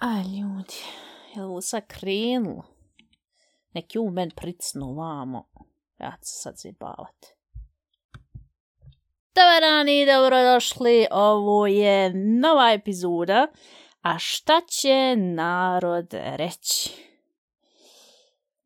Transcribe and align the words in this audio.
A 0.00 0.22
ljudi, 0.22 0.74
je 1.34 1.42
li 1.42 1.48
ovo 1.48 1.60
sad 1.60 1.86
krenulo? 1.86 2.62
Neki 3.72 3.98
u 3.98 4.10
men 4.10 4.30
pricnu 4.36 4.94
vamo. 4.94 5.48
Ja 5.98 6.10
ću 6.10 6.32
sad 6.42 6.54
zabavat. 6.56 7.26
Dobar 9.34 9.60
dan 9.60 9.88
i 9.88 10.06
dobrodošli. 10.06 11.06
Ovo 11.10 11.66
je 11.66 12.14
nova 12.14 12.72
epizoda. 12.72 13.46
A 14.02 14.18
šta 14.18 14.60
će 14.68 15.16
narod 15.16 16.08
reći? 16.12 17.13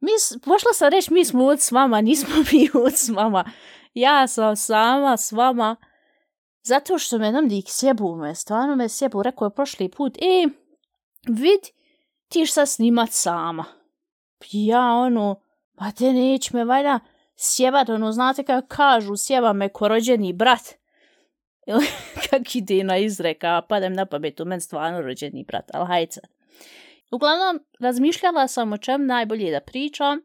Mi, 0.00 0.10
pošla 0.44 0.72
sam 0.74 0.88
reći 0.88 1.12
mi 1.12 1.24
smo 1.24 1.44
od 1.44 1.60
s 1.60 1.72
vama, 1.72 2.00
nismo 2.00 2.34
mi 2.52 2.68
od 2.74 2.92
s 2.94 3.08
vama. 3.08 3.44
Ja 3.94 4.26
sam 4.26 4.56
sama 4.56 5.16
s 5.16 5.32
vama. 5.32 5.76
Zato 6.62 6.98
što 6.98 7.18
me 7.18 7.32
nam 7.32 7.48
dik 7.48 7.64
sjebu 7.68 8.16
me, 8.16 8.34
stvarno 8.34 8.76
me 8.76 8.88
sjebu. 8.88 9.22
Rekao 9.22 9.46
je 9.46 9.54
prošli 9.54 9.88
put, 9.88 10.16
e, 10.16 10.48
vid, 11.28 11.60
ti 12.28 12.46
šta 12.46 12.66
snimat 12.66 13.08
sama. 13.12 13.64
Ja 14.50 14.92
ono, 14.92 15.40
pa 15.76 15.90
te 15.90 16.12
neć 16.12 16.50
me 16.50 16.64
valjda 16.64 17.00
sjebat, 17.36 17.88
ono, 17.88 18.12
znate 18.12 18.42
kako 18.42 18.68
kažu, 18.68 19.16
sjeba 19.16 19.52
me 19.52 19.68
ko 19.68 19.88
rođeni 19.88 20.32
brat. 20.32 20.74
Ili 21.68 21.86
kak 22.30 22.54
ide 22.54 22.84
na 22.84 22.96
izreka, 22.96 23.62
padem 23.68 23.92
na 23.92 24.06
pamet, 24.06 24.40
u 24.40 24.44
men 24.44 24.60
stvarno 24.60 25.00
rođeni 25.00 25.44
brat, 25.44 25.70
ali 25.74 25.86
hajde 25.86 26.12
sad. 26.12 26.37
Uglavnom, 27.10 27.64
razmišljala 27.80 28.48
sam 28.48 28.72
o 28.72 28.78
čem 28.78 29.06
najbolje 29.06 29.50
da 29.50 29.60
pričam, 29.60 30.20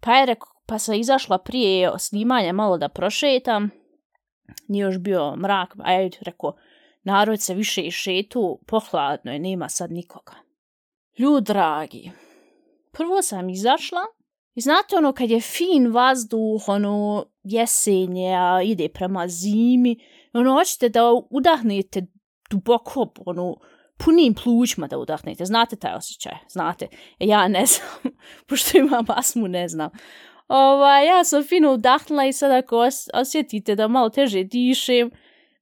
pa 0.00 0.16
je 0.16 0.26
rekao, 0.26 0.52
pa 0.66 0.78
sam 0.78 0.94
izašla 0.94 1.38
prije 1.38 1.92
snimanja 1.98 2.52
malo 2.52 2.78
da 2.78 2.88
prošetam, 2.88 3.70
nije 4.68 4.82
još 4.82 4.98
bio 4.98 5.36
mrak, 5.36 5.74
a 5.78 5.92
ja 5.92 6.10
rekao, 6.20 6.56
narod 7.02 7.40
se 7.40 7.54
više 7.54 7.82
i 7.82 7.90
šetu, 7.90 8.60
pohladno 8.66 9.32
je, 9.32 9.38
nema 9.38 9.68
sad 9.68 9.92
nikoga. 9.92 10.32
Ljud 11.18 11.44
dragi, 11.44 12.10
prvo 12.92 13.22
sam 13.22 13.48
izašla 13.48 14.00
i 14.54 14.60
znate 14.60 14.96
ono 14.96 15.12
kad 15.12 15.30
je 15.30 15.40
fin 15.40 15.92
vazduh, 15.92 16.68
ono 16.68 17.26
jesenje, 17.42 18.34
a 18.34 18.62
ide 18.62 18.88
prema 18.88 19.28
zimi, 19.28 19.96
ono 20.32 20.52
hoćete 20.54 20.88
da 20.88 21.00
udahnete 21.30 22.06
duboko, 22.50 23.12
ono, 23.26 23.56
punim 24.04 24.34
plućima 24.34 24.86
da 24.86 24.98
udahnete. 24.98 25.44
Znate 25.44 25.76
taj 25.76 25.94
osjećaj? 25.94 26.32
Znate. 26.48 26.88
E, 27.20 27.26
ja 27.26 27.48
ne 27.48 27.66
znam, 27.72 28.14
pošto 28.46 28.78
imam 28.78 29.04
asmu, 29.08 29.48
ne 29.48 29.68
znam. 29.68 29.90
Ova, 30.48 31.00
ja 31.00 31.24
sam 31.24 31.42
fino 31.42 31.72
udahnula 31.72 32.24
i 32.24 32.32
sad 32.32 32.50
ako 32.50 32.78
os 32.78 33.08
osjetite 33.14 33.74
da 33.74 33.88
malo 33.88 34.08
teže 34.08 34.44
dišem, 34.44 35.10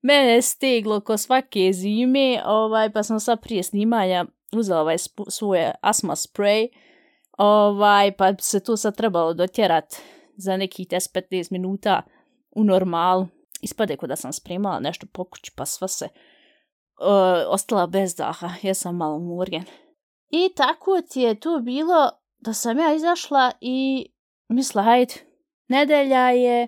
mene 0.02 0.32
je 0.32 0.42
steglo 0.42 1.00
ko 1.00 1.16
svake 1.16 1.72
zime, 1.72 2.42
ovaj, 2.44 2.92
pa 2.92 3.02
sam 3.02 3.20
sad 3.20 3.42
prije 3.42 3.62
snimanja 3.62 4.24
uzela 4.52 4.80
ovaj 4.80 4.96
svoje 5.28 5.74
asma 5.82 6.14
spray, 6.14 6.68
ovaj, 7.38 8.16
pa 8.16 8.34
se 8.40 8.60
to 8.60 8.76
sad 8.76 8.96
trebalo 8.96 9.34
dotjerat 9.34 9.94
za 10.36 10.56
nekih 10.56 10.86
10-15 10.88 11.52
minuta 11.52 12.02
u 12.50 12.64
normal. 12.64 13.26
Ispade 13.62 13.96
ko 13.96 14.06
da 14.06 14.16
sam 14.16 14.32
spremala 14.32 14.80
nešto 14.80 15.06
po 15.12 15.24
kući, 15.24 15.52
pa 15.56 15.66
sva 15.66 15.88
se 15.88 16.08
uh, 17.00 17.52
ostala 17.52 17.86
bez 17.86 18.14
daha, 18.14 18.54
ja 18.62 18.74
sam 18.74 18.96
malo 18.96 19.18
murgen. 19.18 19.64
I 20.30 20.48
tako 20.56 21.00
ti 21.10 21.20
je 21.20 21.40
tu 21.40 21.60
bilo 21.62 22.10
da 22.38 22.52
sam 22.52 22.78
ja 22.78 22.94
izašla 22.94 23.52
i 23.60 24.06
misla, 24.48 24.82
hajde, 24.82 25.14
nedelja 25.68 26.30
je, 26.30 26.66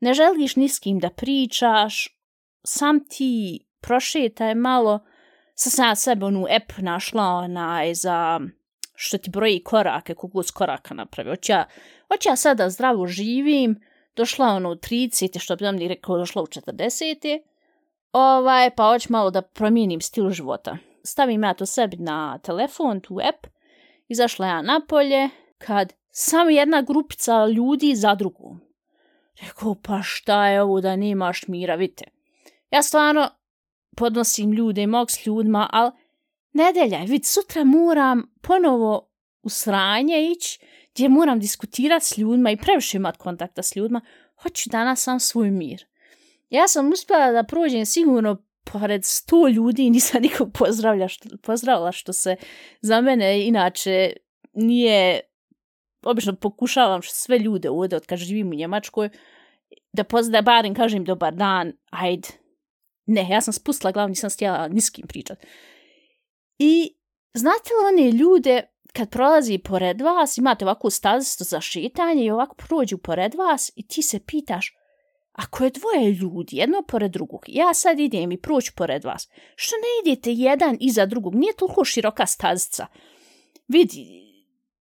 ne 0.00 0.14
želiš 0.14 0.56
ni 0.56 0.68
s 0.68 0.78
kim 0.78 0.98
da 0.98 1.10
pričaš, 1.10 2.18
sam 2.64 3.08
ti 3.08 3.66
prošetaj 3.80 4.54
malo, 4.54 5.00
sad 5.54 5.72
sam 5.72 5.86
ja 5.86 5.94
sebe 5.94 6.26
onu 6.26 6.46
app 6.56 6.72
našla 6.78 7.22
onaj 7.22 7.94
za 7.94 8.40
što 8.94 9.18
ti 9.18 9.30
broji 9.30 9.62
korake, 9.64 10.14
koliko 10.14 10.42
s 10.42 10.50
koraka 10.50 10.94
napravi. 10.94 11.30
Hoće 11.30 11.52
ja, 11.52 11.66
hoće 12.08 12.28
ja 12.28 12.36
sada 12.36 12.70
zdravo 12.70 13.06
živim, 13.06 13.80
došla 14.16 14.46
ono 14.46 14.70
u 14.70 14.74
30, 14.74 15.40
što 15.40 15.56
bi 15.56 15.64
nam 15.64 15.76
ni 15.76 15.88
rekao, 15.88 16.18
došla 16.18 16.42
u 16.42 16.46
40. 16.46 17.40
Ovaj, 18.12 18.70
pa 18.76 18.84
hoću 18.84 19.12
malo 19.12 19.30
da 19.30 19.42
promijenim 19.42 20.00
stil 20.00 20.30
života. 20.30 20.76
Stavim 21.04 21.42
ja 21.42 21.54
to 21.54 21.66
sebi 21.66 21.96
na 21.96 22.38
telefon, 22.38 23.00
tu 23.00 23.18
app, 23.28 23.46
izašla 24.08 24.46
ja 24.46 24.62
napolje, 24.62 25.28
kad 25.58 25.92
samo 26.10 26.50
jedna 26.50 26.82
grupica 26.82 27.46
ljudi 27.46 27.94
za 27.94 28.14
drugom. 28.14 28.60
Rekao, 29.40 29.74
pa 29.82 30.02
šta 30.02 30.46
je 30.46 30.62
ovo 30.62 30.80
da 30.80 30.96
nemaš 30.96 31.48
mira, 31.48 31.74
vidite. 31.74 32.04
Ja 32.70 32.82
stvarno 32.82 33.28
podnosim 33.96 34.52
ljude, 34.52 34.86
mog 34.86 35.10
s 35.10 35.26
ljudima, 35.26 35.68
ali 35.72 35.92
nedelja 36.52 36.98
vid, 36.98 37.26
sutra 37.26 37.64
moram 37.64 38.34
ponovo 38.42 39.10
u 39.42 39.48
sranje 39.48 40.30
ići, 40.30 40.60
gdje 40.94 41.08
moram 41.08 41.40
diskutirati 41.40 42.04
s 42.04 42.18
ljudima 42.18 42.50
i 42.50 42.56
previše 42.56 42.96
imat 42.96 43.16
kontakta 43.16 43.62
s 43.62 43.76
ljudima, 43.76 44.00
hoću 44.42 44.70
danas 44.70 45.02
sam 45.02 45.20
svoj 45.20 45.50
mir. 45.50 45.86
Ja 46.50 46.68
sam 46.68 46.92
uspjela 46.92 47.32
da 47.32 47.42
prođem 47.42 47.86
sigurno 47.86 48.42
pored 48.72 49.04
sto 49.04 49.48
ljudi 49.48 49.86
i 49.86 49.90
nisam 49.90 50.22
nikog 50.22 50.48
pozdravlja 50.52 51.08
što, 51.08 51.28
pozdravila 51.42 51.92
što 51.92 52.12
se 52.12 52.36
za 52.80 53.00
mene 53.00 53.46
inače 53.46 54.12
nije 54.52 55.20
obično 56.02 56.36
pokušavam 56.36 57.02
što 57.02 57.14
sve 57.14 57.38
ljude 57.38 57.70
ovdje 57.70 57.96
od 57.96 58.06
kad 58.06 58.18
živim 58.18 58.48
u 58.48 58.54
Njemačkoj 58.54 59.10
da 59.92 60.04
pozdrav, 60.04 60.42
barim 60.42 60.74
kažem 60.74 61.04
dobar 61.04 61.34
dan, 61.34 61.72
ajde. 61.90 62.28
Ne, 63.06 63.28
ja 63.30 63.40
sam 63.40 63.52
spustila 63.52 63.92
glavu, 63.92 64.08
nisam 64.08 64.30
stjela 64.30 64.68
ni 64.68 64.80
s 64.80 64.90
kim 64.90 65.06
pričat. 65.06 65.38
I 66.58 66.96
znate 67.34 67.70
li 67.70 67.88
one 67.88 68.12
ljude 68.12 68.62
kad 68.92 69.10
prolazi 69.10 69.58
pored 69.58 70.00
vas, 70.00 70.38
imate 70.38 70.64
ovako 70.64 70.90
stazisto 70.90 71.44
za 71.44 71.60
šetanje 71.60 72.24
i 72.24 72.30
ovako 72.30 72.56
prođu 72.56 72.98
pored 72.98 73.34
vas 73.34 73.72
i 73.76 73.88
ti 73.88 74.02
se 74.02 74.20
pitaš, 74.26 74.77
ako 75.38 75.64
je 75.64 75.70
dvoje 75.70 76.12
ljudi, 76.12 76.56
jedno 76.56 76.82
pored 76.82 77.10
drugog, 77.10 77.44
ja 77.46 77.74
sad 77.74 78.00
idem 78.00 78.32
i 78.32 78.40
proću 78.40 78.72
pored 78.76 79.04
vas, 79.04 79.28
što 79.56 79.76
ne 79.76 80.10
idete 80.10 80.32
jedan 80.32 80.76
iza 80.80 81.06
drugog, 81.06 81.34
nije 81.34 81.56
toliko 81.56 81.84
široka 81.84 82.26
stazica. 82.26 82.86
Vidi, 83.68 84.06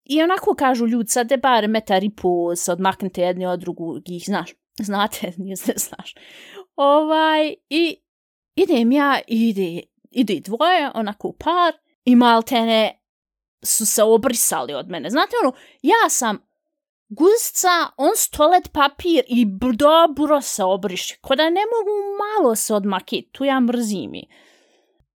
i 0.03 0.21
onako 0.21 0.55
kažu 0.55 0.87
ljudi, 0.87 1.09
sad 1.09 1.31
je 1.31 1.37
bar 1.37 1.67
metar 1.67 2.03
i 2.03 2.09
pol, 2.09 2.55
se 2.55 2.71
odmaknete 2.71 3.21
jedni 3.21 3.45
od 3.45 3.59
drugih, 3.59 4.23
znaš, 4.25 4.49
znate, 4.79 5.33
nije 5.37 5.55
se 5.55 5.73
znaš. 5.75 6.15
Ovaj, 6.75 7.55
i 7.69 7.97
idem 8.55 8.91
ja, 8.91 9.19
i 9.27 9.49
ide, 9.49 9.81
ide 10.11 10.39
dvoje, 10.39 10.91
onako 10.93 11.31
par, 11.31 11.73
i 12.05 12.15
maltene 12.15 13.03
su 13.63 13.85
se 13.85 14.03
obrisali 14.03 14.73
od 14.73 14.89
mene. 14.89 15.09
Znate 15.09 15.31
ono, 15.43 15.53
ja 15.81 16.09
sam 16.09 16.50
guzca, 17.11 17.91
on 17.97 18.15
stolet 18.15 18.71
papir 18.73 19.23
i 19.27 19.45
dobro 19.75 20.41
se 20.41 20.63
obriši. 20.63 21.17
Ko 21.21 21.35
da 21.35 21.43
ne 21.43 21.61
mogu 21.61 21.91
malo 22.17 22.55
se 22.55 22.73
odmakiti, 22.73 23.29
tu 23.31 23.45
ja 23.45 23.59
mrzim 23.59 24.15
i. 24.15 24.27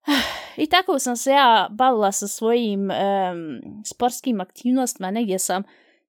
I 0.63 0.66
tako 0.66 1.00
sam 1.00 1.18
se 1.18 1.31
ja 1.31 1.68
bavila 1.72 2.12
sa 2.12 2.28
svojim 2.28 2.81
um, 2.91 3.62
sportskim 3.85 4.41
aktivnostima, 4.41 5.12
negdje 5.12 5.40
sam 5.40 5.63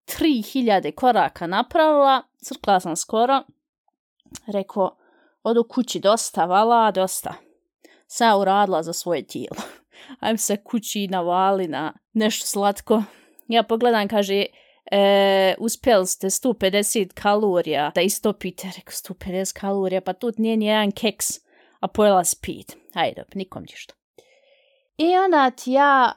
3000 0.07 0.95
koraka 0.95 1.47
napravila, 1.47 2.23
crkla 2.37 2.81
sam 2.81 2.97
skoro, 2.97 3.43
rekao, 4.47 4.97
odu 5.43 5.65
kući 5.65 6.01
dosta, 6.01 6.45
vala, 6.45 6.91
dosta. 6.91 7.35
Sam 8.07 8.29
ja 8.29 8.37
uradila 8.37 8.83
za 8.83 8.93
svoje 8.93 9.27
tijelo. 9.27 9.63
Ajme 10.21 10.39
se 10.39 10.57
kući 10.57 11.09
navali 11.09 11.69
na 11.69 11.93
nešto 12.13 12.47
slatko. 12.47 13.03
Ja 13.49 13.63
pogledam, 13.63 14.09
kaže, 14.09 14.47
e, 14.91 15.55
uspjeli 15.59 16.07
ste 16.07 16.27
150 16.27 17.13
kalorija 17.15 17.93
da 17.95 18.01
istopite. 18.01 18.69
Rekao, 18.77 18.93
150 18.93 19.61
kalorija, 19.61 20.01
pa 20.01 20.13
tu 20.13 20.33
nije 20.37 20.57
ni 20.57 20.67
jedan 20.67 20.91
keks, 20.91 21.27
a 21.81 21.89
pojela 21.89 22.25
speed. 22.25 22.73
Ajde, 22.95 23.25
nikom 23.35 23.63
ništa. 23.63 23.95
I 24.97 25.17
onda 25.17 25.51
ti 25.51 25.73
ja 25.73 26.13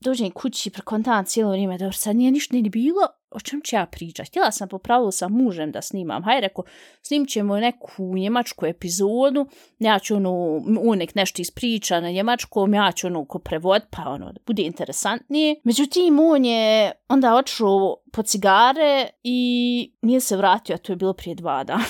dođem 0.00 0.30
kući, 0.30 0.70
prekontavam 0.70 1.24
cijelo 1.24 1.50
vrijeme, 1.50 1.78
dobro, 1.78 1.92
sad 1.92 2.16
nije 2.16 2.30
ništa 2.30 2.56
ni 2.56 2.70
bilo, 2.70 3.08
o 3.34 3.40
čem 3.40 3.60
ću 3.60 3.76
ja 3.76 3.86
pričati? 3.86 4.28
Htjela 4.28 4.50
sam 4.50 4.68
po 4.68 4.78
pravilu 4.78 5.10
sa 5.10 5.28
mužem 5.28 5.72
da 5.72 5.82
snimam. 5.82 6.22
Hajde, 6.22 6.40
rekao, 6.40 6.64
snim 7.02 7.26
ćemo 7.26 7.60
neku 7.60 8.14
njemačku 8.16 8.66
epizodu, 8.66 9.46
ja 9.78 9.98
ću 9.98 10.16
ono, 10.16 10.62
on 10.86 10.98
nek 10.98 11.14
nešto 11.14 11.42
ispriča 11.42 12.00
na 12.00 12.10
njemačkom, 12.10 12.74
ja 12.74 12.92
ću 12.92 13.06
ono 13.06 13.24
ko 13.24 13.38
prevod, 13.38 13.82
pa 13.90 14.02
ono, 14.10 14.32
da 14.32 14.40
bude 14.46 14.62
interesantnije. 14.62 15.56
Međutim, 15.64 16.18
on 16.20 16.44
je 16.44 16.92
onda 17.08 17.34
otišao 17.34 17.96
po 18.12 18.22
cigare 18.22 19.08
i 19.22 19.92
nije 20.02 20.20
se 20.20 20.36
vratio, 20.36 20.74
a 20.74 20.78
to 20.78 20.92
je 20.92 20.96
bilo 20.96 21.12
prije 21.12 21.34
dva 21.34 21.64
dana. 21.64 21.84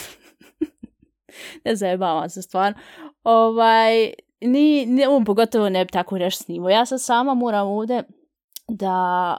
ne 1.64 1.76
zajebavam 1.76 2.30
se 2.30 2.42
stvarno. 2.42 2.78
Ovaj, 3.22 4.12
ni, 4.40 4.86
ni, 4.86 5.06
on 5.06 5.24
pogotovo 5.24 5.68
ne 5.68 5.84
bi 5.84 5.92
tako 5.92 6.18
nešto 6.18 6.44
snimao. 6.44 6.70
Ja 6.70 6.86
sad 6.86 7.02
sama 7.02 7.34
moram 7.34 7.68
ovdje 7.68 8.02
da 8.68 9.36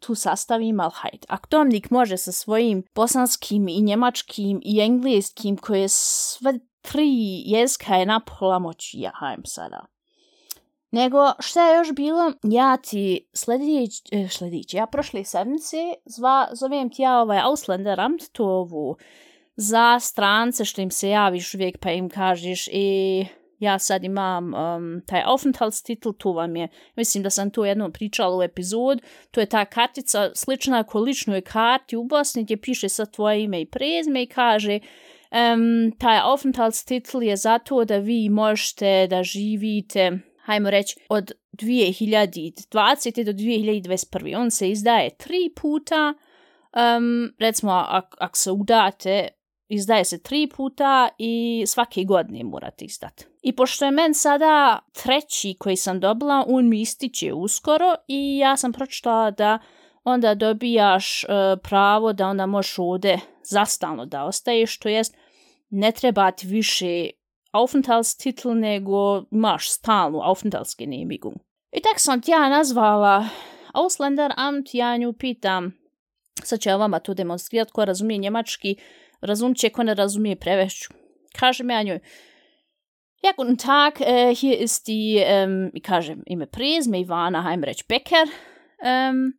tu 0.00 0.14
sastavim, 0.14 0.80
ali 0.80 0.92
hajde. 0.94 1.26
Ako 1.28 1.48
Dominik 1.50 1.90
može 1.90 2.16
sa 2.16 2.32
svojim 2.32 2.82
bosanskim 2.94 3.68
i 3.68 3.80
njemačkim 3.80 4.60
i 4.64 4.80
engleskim, 4.80 5.56
koje 5.56 5.88
sve 5.88 6.58
tri 6.82 7.42
jezika 7.44 7.94
je 7.94 8.06
napola 8.06 8.58
moći, 8.58 9.00
ja 9.00 9.10
hajem 9.14 9.44
sada. 9.44 9.86
Nego, 10.90 11.32
šta 11.38 11.68
je 11.68 11.76
još 11.76 11.92
bilo? 11.92 12.32
Ja 12.42 12.76
ti 12.76 13.28
sledić, 13.32 14.02
eh, 14.72 14.76
ja 14.76 14.86
prošli 14.86 15.24
sedmice 15.24 15.76
zva, 16.04 16.48
zovem 16.52 16.90
ti 16.90 17.02
ja 17.02 17.20
ovaj 17.20 17.38
Ausländeram, 17.38 18.16
to 18.32 18.66
za 19.56 20.00
strance 20.00 20.64
što 20.64 20.80
im 20.80 20.90
se 20.90 21.08
javiš 21.08 21.54
uvijek 21.54 21.78
pa 21.78 21.90
im 21.90 22.08
kažeš 22.08 22.68
i 22.72 23.20
e, 23.20 23.45
ja 23.58 23.78
sad 23.78 24.04
imam 24.04 24.54
um, 24.54 25.02
taj 25.06 25.22
aufenthaltstitel, 25.24 26.12
tu 26.12 26.32
vam 26.32 26.56
je, 26.56 26.68
mislim 26.96 27.22
da 27.22 27.30
sam 27.30 27.50
tu 27.50 27.64
jednom 27.64 27.92
pričala 27.92 28.36
u 28.36 28.42
epizod, 28.42 29.02
to 29.30 29.40
je 29.40 29.46
ta 29.46 29.64
kartica 29.64 30.30
slična 30.34 30.82
ko 30.82 31.00
ličnoj 31.00 31.40
karti 31.40 31.96
u 31.96 32.04
Bosni 32.04 32.42
gdje 32.42 32.56
piše 32.56 32.88
sa 32.88 33.06
tvoje 33.06 33.42
ime 33.42 33.60
i 33.60 33.66
prezme 33.66 34.22
i 34.22 34.26
kaže 34.26 34.78
um, 34.78 35.92
taj 35.98 36.18
aufenthaltstitel 36.22 37.22
je 37.22 37.36
zato 37.36 37.84
da 37.84 37.96
vi 37.96 38.28
možete 38.28 39.06
da 39.10 39.22
živite 39.22 40.18
hajmo 40.46 40.70
reći, 40.70 40.96
od 41.08 41.32
2020. 41.52 43.24
do 43.24 43.32
2021. 43.32 44.38
On 44.38 44.50
se 44.50 44.70
izdaje 44.70 45.10
tri 45.16 45.50
puta, 45.60 46.14
um, 46.76 47.34
recimo, 47.38 47.72
ako 47.72 48.16
ak 48.20 48.36
se 48.36 48.50
udate, 48.50 49.28
izdaje 49.68 50.04
se 50.04 50.22
tri 50.22 50.48
puta 50.56 51.08
i 51.18 51.64
svake 51.66 52.04
godine 52.04 52.44
morate 52.44 52.84
izdati. 52.84 53.24
I 53.46 53.52
pošto 53.52 53.84
je 53.84 53.90
men 53.90 54.14
sada 54.14 54.78
treći 54.92 55.56
koji 55.58 55.76
sam 55.76 56.00
dobila, 56.00 56.44
on 56.48 56.68
mi 56.68 56.80
ističe 56.80 57.32
uskoro 57.32 57.94
i 58.08 58.38
ja 58.38 58.56
sam 58.56 58.72
pročitala 58.72 59.30
da 59.30 59.58
onda 60.04 60.34
dobijaš 60.34 61.24
uh, 61.24 61.30
pravo 61.62 62.12
da 62.12 62.26
onda 62.26 62.46
možeš 62.46 62.78
ovde 62.78 63.18
zastalno 63.42 64.06
da 64.06 64.24
ostaješ, 64.24 64.78
to 64.78 64.88
jest 64.88 65.16
ne 65.70 65.92
treba 65.92 66.30
ti 66.30 66.46
više 66.46 67.10
Aufenthaltstitel, 67.52 68.54
nego 68.54 69.24
imaš 69.30 69.70
stalnu 69.70 70.20
Aufenthaltsgenehmigung. 70.22 71.36
I 71.72 71.80
tak 71.80 72.00
sam 72.00 72.20
ti 72.20 72.30
ja 72.30 72.48
nazvala 72.48 73.28
Ausländeramt, 73.74 74.70
ja 74.72 74.96
nju 74.96 75.12
pitam, 75.12 75.72
sad 76.42 76.60
ću 76.60 76.68
ja 76.68 76.76
vama 76.76 76.98
to 76.98 77.14
demonstrirati, 77.14 77.72
ko 77.72 77.84
razumije 77.84 78.18
njemački, 78.18 78.76
razumće, 79.20 79.70
ko 79.70 79.82
ne 79.82 79.94
razumije 79.94 80.36
prevešću. 80.36 80.88
Kažem 81.38 81.70
ja 81.70 81.82
njoj, 81.82 82.00
Ja, 83.22 83.32
guten 83.36 83.58
Tag, 83.58 84.00
uh, 84.00 84.34
hier 84.34 84.58
ist 84.58 84.86
die, 84.86 85.22
um, 85.24 85.70
ich 85.74 85.82
kažem 85.82 86.22
ime 86.26 86.46
Präsme, 86.46 86.98
Ivana 86.98 87.44
Heimrech 87.44 87.86
Becker. 87.88 88.24
Um, 88.80 89.34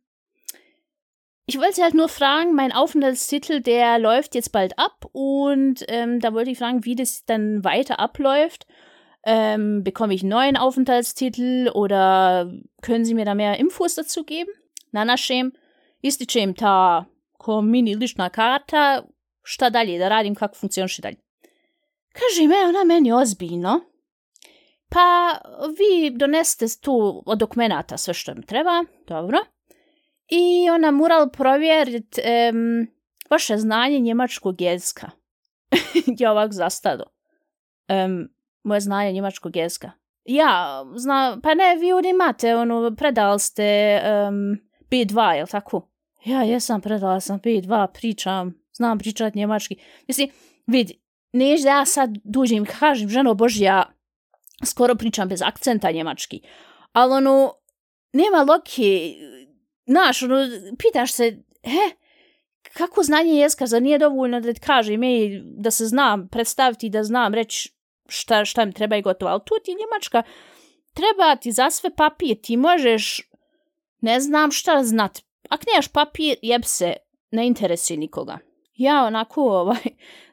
Ich 1.50 1.58
wollte 1.58 1.82
halt 1.82 1.94
nur 1.94 2.10
fragen, 2.10 2.54
mein 2.54 2.72
Aufenthaltstitel, 2.72 3.62
der 3.62 3.98
läuft 3.98 4.34
jetzt 4.34 4.52
bald 4.52 4.78
ab 4.78 5.06
und 5.12 5.82
ähm, 5.88 6.20
da 6.20 6.34
wollte 6.34 6.50
ich 6.50 6.58
fragen, 6.58 6.84
wie 6.84 6.94
das 6.94 7.24
dann 7.24 7.64
weiter 7.64 7.98
abläuft. 7.98 8.66
Ähm, 9.24 9.82
bekomme 9.82 10.12
ich 10.12 10.20
einen 10.20 10.28
neuen 10.28 10.58
Aufenthaltstitel 10.58 11.70
oder 11.72 12.52
können 12.82 13.06
Sie 13.06 13.14
mir 13.14 13.24
da 13.24 13.34
mehr 13.34 13.58
Infos 13.58 13.94
dazu 13.94 14.24
geben? 14.24 14.50
Nana 14.92 15.16
Shem, 15.16 15.54
isti 16.02 16.26
čem 16.26 16.54
ta 16.54 17.08
ko 17.38 17.62
mini 17.62 17.94
lična 17.94 18.28
karta, 18.28 19.06
šta 19.42 19.70
dalje 19.70 19.98
da 19.98 20.08
radim, 20.08 20.34
kako 20.34 20.54
funkcioniše 20.54 21.02
dalje. 21.02 21.16
Kaže 22.18 22.48
me, 22.48 22.68
ona 22.68 22.84
meni 22.84 23.12
ozbiljno. 23.12 23.80
Pa 24.88 25.38
vi 25.78 26.10
doneste 26.10 26.66
tu 26.80 27.22
od 27.26 27.38
dokumentata 27.38 27.96
sve 27.96 28.14
što 28.14 28.32
im 28.32 28.42
treba, 28.42 28.84
dobro. 29.06 29.38
I 30.28 30.70
ona 30.70 30.90
mural 30.90 31.30
provjerit 31.30 32.18
um, 32.18 32.86
vaše 33.30 33.56
znanje 33.56 33.98
njemačkog 33.98 34.60
jezika. 34.60 35.10
ja 36.20 36.32
ovak 36.32 36.52
zastado. 36.52 37.04
Um, 37.88 38.28
moje 38.62 38.80
znanje 38.80 39.12
njemačkog 39.12 39.56
jezika. 39.56 39.90
Ja, 40.24 40.84
zna, 40.96 41.38
pa 41.42 41.54
ne, 41.54 41.76
vi 41.80 41.92
ovdje 41.92 42.10
imate, 42.10 42.56
ono, 42.56 42.94
predali 42.96 43.40
ste 43.40 44.00
um, 44.28 44.58
B2, 44.90 45.30
jel 45.32 45.46
tako? 45.46 45.88
Ja, 46.24 46.42
jesam, 46.42 46.80
predala 46.80 47.20
sam 47.20 47.40
B2, 47.40 47.86
pričam, 47.94 48.54
znam 48.72 48.98
pričat 48.98 49.34
njemački. 49.34 49.76
Mislim, 50.08 50.30
vidi, 50.66 51.00
neš 51.32 51.62
da 51.62 51.68
ja 51.68 51.84
sad 51.84 52.10
duđem 52.24 52.62
i 52.62 52.66
kažem, 52.66 53.08
ženo 53.08 53.34
Božja, 53.34 53.92
skoro 54.64 54.94
pričam 54.94 55.28
bez 55.28 55.42
akcenta 55.42 55.90
njemački. 55.90 56.40
Ali 56.92 57.12
ono, 57.12 57.54
nema 58.12 58.42
loke, 58.42 59.14
znaš, 59.86 60.22
ono, 60.22 60.46
pitaš 60.78 61.12
se, 61.12 61.42
he, 61.64 61.96
kako 62.72 63.02
znanje 63.02 63.32
jezika, 63.32 63.66
za 63.66 63.80
nije 63.80 63.98
dovoljno 63.98 64.40
da 64.40 64.52
ti 64.52 64.60
kaže 64.60 64.94
ime 64.94 65.40
da 65.42 65.70
se 65.70 65.86
znam 65.86 66.28
predstaviti, 66.28 66.88
da 66.88 67.04
znam 67.04 67.34
reći 67.34 67.72
šta, 68.08 68.44
šta 68.44 68.64
mi 68.64 68.72
treba 68.72 68.96
i 68.96 69.02
gotovo. 69.02 69.30
Ali 69.30 69.40
tu 69.44 69.54
ti 69.64 69.70
Njemačka 69.70 70.22
treba 70.94 71.36
ti 71.36 71.52
za 71.52 71.70
sve 71.70 71.90
papir, 71.96 72.36
ti 72.42 72.56
možeš, 72.56 73.30
ne 74.00 74.20
znam 74.20 74.50
šta 74.50 74.84
znat. 74.84 75.18
Ako 75.48 75.64
nemaš 75.72 75.88
papir, 75.88 76.36
jeb 76.42 76.62
se, 76.64 76.92
ne 77.30 77.46
interesuje 77.46 77.96
nikoga. 77.96 78.38
Ja 78.74 79.04
onako, 79.04 79.42
ovaj, 79.42 79.82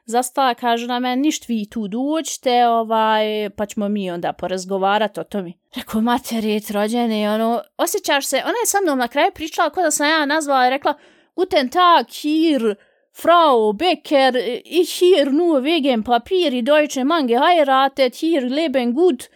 zastala 0.06 0.54
kaže 0.54 0.86
na 0.86 0.98
mene, 0.98 1.16
ništa 1.16 1.44
vi 1.48 1.70
tu 1.70 1.88
dođite, 1.88 2.66
ovaj, 2.66 3.50
pa 3.56 3.66
ćemo 3.66 3.88
mi 3.88 4.10
onda 4.10 4.32
porazgovarati 4.32 5.20
o 5.20 5.24
tome. 5.24 5.52
Rekao, 5.76 6.00
materit, 6.00 6.70
rođene, 6.70 7.30
ono, 7.30 7.62
osjećaš 7.76 8.26
se, 8.26 8.36
ona 8.36 8.58
je 8.62 8.66
sa 8.66 8.78
mnom 8.82 8.98
na 8.98 9.08
kraju 9.08 9.30
pričala 9.34 9.70
kao 9.70 9.82
da 9.82 9.90
sam 9.90 10.08
ja 10.08 10.26
nazvala 10.26 10.66
i 10.66 10.70
rekla, 10.70 10.94
Guten 11.36 11.68
Tag, 11.68 12.06
hier, 12.10 12.76
Frau 13.22 13.72
Becker, 13.72 14.36
ich 14.64 14.90
hier 14.98 15.32
nur 15.32 15.62
wegen 15.62 16.02
Papier, 16.02 16.50
die 16.50 16.62
deutsche 16.62 17.04
Mann 17.04 17.26
geheiratet, 17.26 18.14
hier 18.14 18.42
leben 18.42 18.94
gut, 18.94 19.28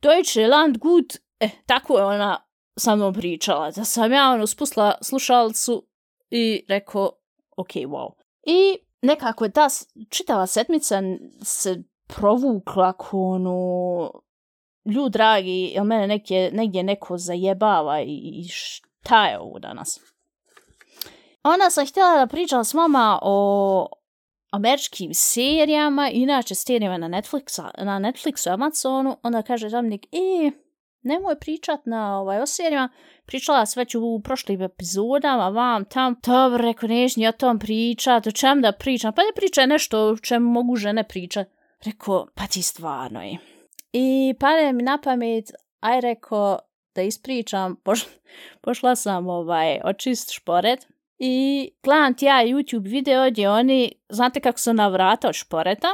deutsche 0.00 0.46
Land 0.46 0.78
gut. 0.78 1.16
E, 1.40 1.48
tako 1.66 1.98
je 1.98 2.04
ona 2.04 2.46
sa 2.76 2.96
mnom 2.96 3.14
pričala, 3.14 3.70
da 3.70 3.84
sam 3.84 4.12
ja 4.12 4.30
ono 4.30 4.46
spustila 4.46 4.94
slušalcu 5.02 5.86
i 6.30 6.64
rekao, 6.68 7.12
ok, 7.56 7.70
wow. 7.72 8.12
I 8.46 8.78
nekako 9.02 9.44
je 9.44 9.52
ta 9.52 9.68
čitava 10.08 10.46
setmica 10.46 11.02
se 11.42 11.82
provukla 12.06 12.92
ko 12.92 13.18
ono, 13.18 14.10
ljud 14.84 15.12
dragi, 15.12 15.70
jel 15.74 15.84
mene 15.84 16.06
neke, 16.06 16.50
negdje 16.52 16.82
neko 16.82 17.18
zajebava 17.18 18.00
i 18.00 18.44
šta 18.50 19.26
je 19.26 19.38
ovo 19.38 19.58
danas? 19.58 20.00
Onda 21.42 21.70
sam 21.70 21.86
htjela 21.86 22.18
da 22.18 22.26
pričam 22.26 22.64
s 22.64 22.74
vama 22.74 23.18
o 23.22 23.86
američkim 24.50 25.14
serijama, 25.14 26.10
inače 26.10 26.54
serijama 26.54 26.98
na 26.98 27.08
Netflixa, 27.08 27.84
na 27.84 28.00
Netflixu, 28.00 28.52
Amazonu, 28.52 29.16
onda 29.22 29.42
kaže 29.42 29.68
zamnik, 29.68 30.06
e, 30.12 30.50
nemoj 31.02 31.38
pričat 31.38 31.86
na 31.86 32.20
ovaj, 32.20 32.40
o 32.40 32.46
serijama, 32.46 32.88
pričala 33.26 33.66
sve 33.66 33.84
ću 33.84 34.00
u 34.00 34.20
prošlim 34.20 34.62
epizodama, 34.62 35.48
vam 35.48 35.84
tam, 35.84 36.16
dobro, 36.26 36.62
rekao, 36.62 36.88
neš 36.88 37.16
ni 37.16 37.28
o 37.28 37.32
tom 37.32 37.58
pričat, 37.58 38.26
o 38.26 38.32
čem 38.32 38.60
da 38.60 38.72
pričam, 38.72 39.12
pa 39.12 39.22
ne 39.22 39.32
pričaj 39.36 39.66
nešto 39.66 40.08
o 40.08 40.16
čem 40.16 40.42
mogu 40.42 40.76
žene 40.76 41.08
pričat. 41.08 41.48
Rekao, 41.84 42.26
pa 42.34 42.46
ti 42.46 42.62
stvarno 42.62 43.22
je. 43.22 43.38
I 43.92 44.34
pade 44.40 44.72
mi 44.72 44.82
na 44.82 44.98
pamet, 45.04 45.50
aj 45.80 46.00
reko, 46.00 46.58
da 46.94 47.02
ispričam, 47.02 47.76
pošla, 47.84 48.10
pošla 48.60 48.96
sam 48.96 49.28
ovaj, 49.28 49.80
očist 49.84 50.32
šporet, 50.32 50.86
i 51.18 51.70
gledam 51.82 52.14
ti 52.14 52.24
ja 52.24 52.34
YouTube 52.34 52.90
video 52.90 53.30
gdje 53.30 53.50
oni, 53.50 53.92
znate 54.08 54.40
kako 54.40 54.58
su 54.58 54.72
na 54.72 54.88
vrata 54.88 55.28
od 55.28 55.34
šporeta, 55.34 55.88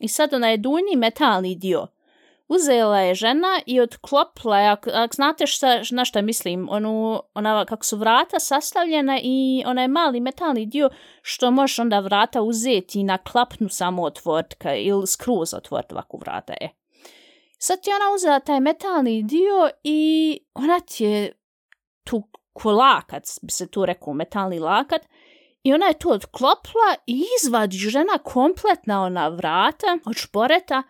i 0.00 0.08
sad 0.08 0.34
onaj 0.34 0.56
dunji 0.56 0.96
metalni 0.96 1.54
dio, 1.54 1.86
uzela 2.50 3.00
je 3.00 3.14
žena 3.14 3.60
i 3.66 3.80
odklopila 3.80 4.58
je, 4.60 4.68
ako, 4.68 4.90
ako 4.94 5.14
znate 5.14 5.46
šta, 5.46 5.80
na 5.90 6.04
šta 6.04 6.22
mislim, 6.22 6.68
onu, 6.70 7.22
ona, 7.34 7.64
kako 7.64 7.84
su 7.84 7.96
vrata 7.96 8.38
sastavljena 8.38 9.18
i 9.22 9.62
onaj 9.66 9.88
mali 9.88 10.20
metalni 10.20 10.66
dio 10.66 10.90
što 11.22 11.50
možeš 11.50 11.78
onda 11.78 12.00
vrata 12.00 12.42
uzeti 12.42 13.00
i 13.00 13.04
na 13.04 13.18
klapnu 13.18 13.68
samo 13.68 14.02
otvortka 14.02 14.74
ili 14.74 15.06
skroz 15.06 15.54
otvoriti 15.54 15.94
ovakvu 15.94 16.18
vrata 16.18 16.52
e. 16.60 16.64
je. 16.64 16.70
Sad 17.58 17.82
ti 17.82 17.90
ona 17.90 18.14
uzela 18.14 18.40
taj 18.40 18.60
metalni 18.60 19.22
dio 19.22 19.70
i 19.84 20.40
ona 20.54 20.80
ti 20.80 21.04
je 21.04 21.32
tu 22.04 22.22
ko 22.52 22.72
lakat, 22.72 23.22
bi 23.42 23.52
se 23.52 23.70
tu 23.70 23.86
rekao, 23.86 24.12
metalni 24.12 24.58
lakat, 24.58 25.02
i 25.62 25.72
ona 25.72 25.86
je 25.86 25.98
tu 25.98 26.10
odklopila 26.10 26.94
i 27.06 27.24
izvadi 27.42 27.76
žena 27.76 28.18
kompletna 28.24 29.02
ona 29.02 29.28
vrata 29.28 29.98
od 30.06 30.16
šporeta, 30.16 30.82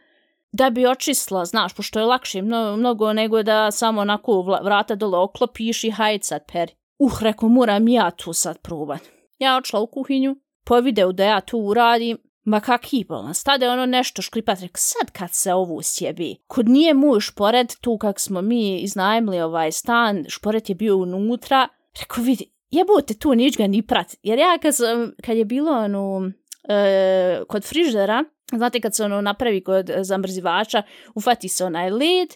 da 0.52 0.70
bi 0.70 0.86
očistila, 0.86 1.44
znaš, 1.44 1.74
pošto 1.74 1.98
je 1.98 2.06
lakše 2.06 2.42
mnogo, 2.42 2.76
mnogo 2.76 3.12
nego 3.12 3.42
da 3.42 3.70
samo 3.70 4.00
onako 4.00 4.42
vrata 4.62 4.94
dole 4.94 5.18
oklopiš 5.18 5.84
i 5.84 5.90
hajde 5.90 6.24
sad 6.24 6.42
peri. 6.52 6.72
Uh, 6.98 7.22
reko, 7.22 7.48
moram 7.48 7.88
ja 7.88 8.10
tu 8.10 8.32
sad 8.32 8.58
probat. 8.58 9.00
Ja 9.38 9.56
očla 9.56 9.80
u 9.80 9.86
kuhinju, 9.86 10.36
po 10.64 10.80
videu 10.80 11.12
da 11.12 11.24
ja 11.24 11.40
tu 11.40 11.58
uradim, 11.58 12.18
ma 12.44 12.60
kak 12.60 12.92
i 12.92 13.04
bolan, 13.04 13.34
stade 13.34 13.68
ono 13.68 13.86
nešto 13.86 14.22
škripat, 14.22 14.60
rek, 14.60 14.78
sad 14.78 15.10
kad 15.12 15.28
se 15.32 15.54
ovo 15.54 15.82
sjebi, 15.82 16.36
kod 16.46 16.68
nije 16.68 16.94
muž 16.94 17.24
špored 17.24 17.74
tu 17.80 17.98
kak 17.98 18.20
smo 18.20 18.42
mi 18.42 18.80
iznajmili 18.80 19.40
ovaj 19.40 19.72
stan, 19.72 20.24
špored 20.28 20.68
je 20.68 20.74
bio 20.74 20.96
unutra, 20.96 21.68
reko, 22.00 22.20
vidi, 22.20 22.52
jebote 22.70 23.14
tu 23.14 23.34
nič 23.34 23.56
ga 23.56 23.66
ni 23.66 23.82
prat. 23.82 24.14
Jer 24.22 24.38
ja 24.38 24.58
kad, 24.62 24.76
sam, 24.76 25.12
kad 25.22 25.36
je 25.36 25.44
bilo 25.44 25.72
ono, 25.72 26.30
e, 26.68 27.42
kod 27.48 27.64
friždera, 27.64 28.24
znate 28.58 28.80
kad 28.80 28.94
se 28.94 29.04
ono 29.04 29.20
napravi 29.20 29.64
kod 29.64 29.90
e, 29.90 30.04
zamrzivača, 30.04 30.82
ufati 31.14 31.48
se 31.48 31.64
onaj 31.64 31.90
led 31.90 32.28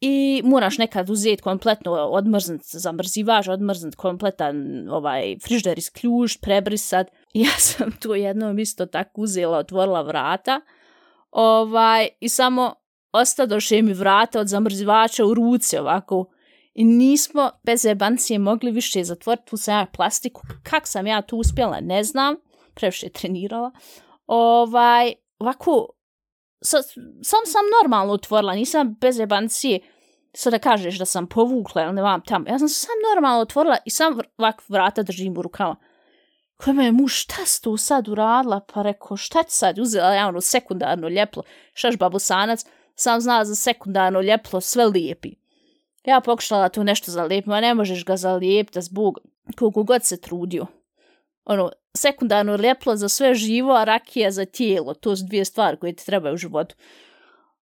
i 0.00 0.42
moraš 0.44 0.78
nekad 0.78 1.10
uzeti 1.10 1.42
kompletno 1.42 1.92
odmrznut 1.92 2.60
zamrzivač, 2.64 3.48
odmrznut 3.48 3.94
kompletan 3.94 4.88
ovaj 4.90 5.36
frižder 5.42 5.78
isključit, 5.78 6.40
prebrisat. 6.40 7.06
Ja 7.34 7.50
sam 7.58 7.92
to 8.00 8.14
jednom 8.14 8.58
isto 8.58 8.86
tako 8.86 9.20
uzela, 9.20 9.58
otvorila 9.58 10.02
vrata 10.02 10.60
ovaj, 11.30 12.08
i 12.20 12.28
samo 12.28 12.74
ostadoše 13.12 13.82
mi 13.82 13.92
vrata 13.92 14.40
od 14.40 14.48
zamrzivača 14.48 15.24
u 15.24 15.34
ruci 15.34 15.78
ovako. 15.78 16.26
I 16.74 16.84
nismo 16.84 17.50
bez 17.62 17.84
jebancije 17.84 18.38
mogli 18.38 18.70
više 18.70 19.04
zatvoriti 19.04 19.50
tu 19.50 19.56
sam 19.56 19.74
ja 19.74 19.86
plastiku. 19.86 20.42
Kak 20.62 20.86
sam 20.86 21.06
ja 21.06 21.22
to 21.22 21.36
uspjela, 21.36 21.80
ne 21.80 22.04
znam. 22.04 22.36
Previše 22.74 23.08
trenirala. 23.08 23.70
Ovaj, 24.26 25.12
ovako, 25.44 25.88
sa, 26.62 26.82
sam 27.22 27.40
sam 27.46 27.64
normalno 27.82 28.12
otvorila, 28.12 28.54
nisam 28.54 28.94
bez 29.00 29.18
jebancije 29.18 29.80
sad 30.34 30.52
da 30.52 30.58
kažeš 30.58 30.98
da 30.98 31.04
sam 31.04 31.26
povukla 31.26 31.82
ili 31.82 31.92
ne 31.92 32.02
vam 32.02 32.20
tamo. 32.20 32.44
Ja 32.48 32.58
sam 32.58 32.68
sam 32.68 32.94
normalno 33.14 33.40
otvorila 33.40 33.76
i 33.84 33.90
sam 33.90 34.18
ovak 34.38 34.62
vrata 34.68 35.02
držim 35.02 35.38
u 35.38 35.42
rukama. 35.42 35.76
Koja 36.56 36.74
me 36.74 36.84
je 36.84 36.92
muž, 36.92 37.12
šta 37.12 37.46
si 37.46 37.62
to 37.62 37.76
sad 37.76 38.08
uradila? 38.08 38.60
Pa 38.74 38.82
rekao, 38.82 39.16
šta 39.16 39.42
ti 39.42 39.52
sad? 39.52 39.78
Uzela 39.78 40.14
ja 40.14 40.28
ono 40.28 40.40
sekundarno 40.40 41.08
ljeplo, 41.08 41.42
šaš 41.74 41.98
babosanac, 41.98 42.64
sam 42.94 43.20
znala 43.20 43.44
za 43.44 43.54
sekundarno 43.54 44.20
ljeplo, 44.20 44.60
sve 44.60 44.84
lijepi. 44.84 45.34
Ja 46.04 46.20
pokušala 46.20 46.68
tu 46.68 46.84
nešto 46.84 47.10
zalijepiti, 47.10 47.52
a 47.52 47.60
ne 47.60 47.74
možeš 47.74 48.04
ga 48.04 48.16
zalijepiti 48.16 48.82
zbog 48.82 49.18
koliko 49.58 49.82
god 49.82 50.04
se 50.04 50.20
trudio. 50.20 50.66
Ono, 51.44 51.70
sekundarno 51.96 52.56
ljeplo 52.56 52.96
za 52.96 53.08
sve 53.08 53.34
živo, 53.34 53.72
a 53.72 53.84
rakija 53.84 54.30
za 54.30 54.44
tijelo. 54.44 54.94
To 54.94 55.16
su 55.16 55.24
dvije 55.26 55.44
stvari 55.44 55.76
koje 55.76 55.96
ti 55.96 56.06
trebaju 56.06 56.34
u 56.34 56.36
životu. 56.36 56.74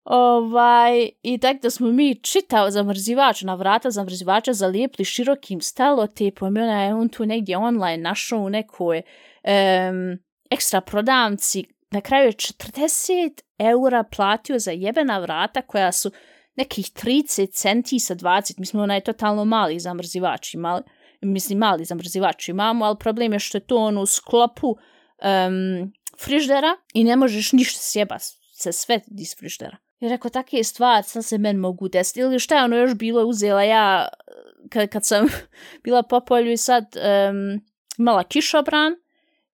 Ovaj, 0.04 1.10
I 1.22 1.38
tako 1.38 1.58
da 1.62 1.70
smo 1.70 1.86
mi 1.86 2.14
čitao 2.22 2.70
zamrzivač 2.70 3.42
na 3.42 3.54
vrata 3.54 3.90
zamrzivača 3.90 4.52
zalijepli 4.52 5.04
širokim 5.04 5.60
stelotipom 5.60 6.56
i 6.56 6.60
ona 6.60 6.82
je 6.82 6.94
on 6.94 7.08
tu 7.08 7.26
negdje 7.26 7.56
online 7.56 8.02
našao 8.02 8.38
u 8.38 8.50
nekoj 8.50 9.02
um, 9.42 10.18
ekstra 10.50 10.80
prodavci. 10.80 11.64
Na 11.90 12.00
kraju 12.00 12.26
je 12.26 12.32
40 12.32 13.40
eura 13.58 14.02
platio 14.02 14.58
za 14.58 14.70
jebena 14.70 15.18
vrata 15.18 15.62
koja 15.62 15.92
su 15.92 16.10
nekih 16.56 16.86
30 16.86 17.52
centi 17.52 17.98
sa 17.98 18.14
20. 18.14 18.58
Mislim, 18.58 18.82
ona 18.82 18.94
je 18.94 19.00
totalno 19.00 19.44
mali 19.44 19.80
zamrzivač 19.80 20.54
imali. 20.54 20.82
Mislim, 21.24 21.58
mali 21.58 21.84
zamrzivač 21.84 22.48
imamo, 22.48 22.84
ali 22.84 22.98
problem 22.98 23.32
je 23.32 23.38
što 23.38 23.58
je 23.58 23.66
to 23.66 23.76
ono 23.76 24.02
u 24.02 24.06
sklopu 24.06 24.68
um, 24.68 25.92
friždera 26.24 26.76
i 26.94 27.04
ne 27.04 27.16
možeš 27.16 27.52
ništa 27.52 27.80
sjeba 27.80 28.18
se 28.54 28.72
sve 28.72 29.00
iz 29.18 29.36
friždera. 29.38 29.76
I 30.00 30.08
rekao, 30.08 30.30
takve 30.30 30.64
stvari 30.64 31.02
sam 31.02 31.22
se 31.22 31.38
men 31.38 31.56
mogu 31.56 31.88
desiti. 31.88 32.20
Ili 32.20 32.38
šta 32.38 32.56
je 32.56 32.64
ono 32.64 32.76
još 32.76 32.94
bilo 32.94 33.24
uzela 33.24 33.62
ja 33.62 34.08
eh, 34.08 34.68
kad, 34.70 34.88
kad 34.88 35.06
sam 35.06 35.26
bila 35.84 36.02
po 36.02 36.20
polju 36.20 36.52
i 36.52 36.56
sad 36.56 36.84
um, 36.96 37.60
imala 37.98 38.24
kišobran 38.24 38.96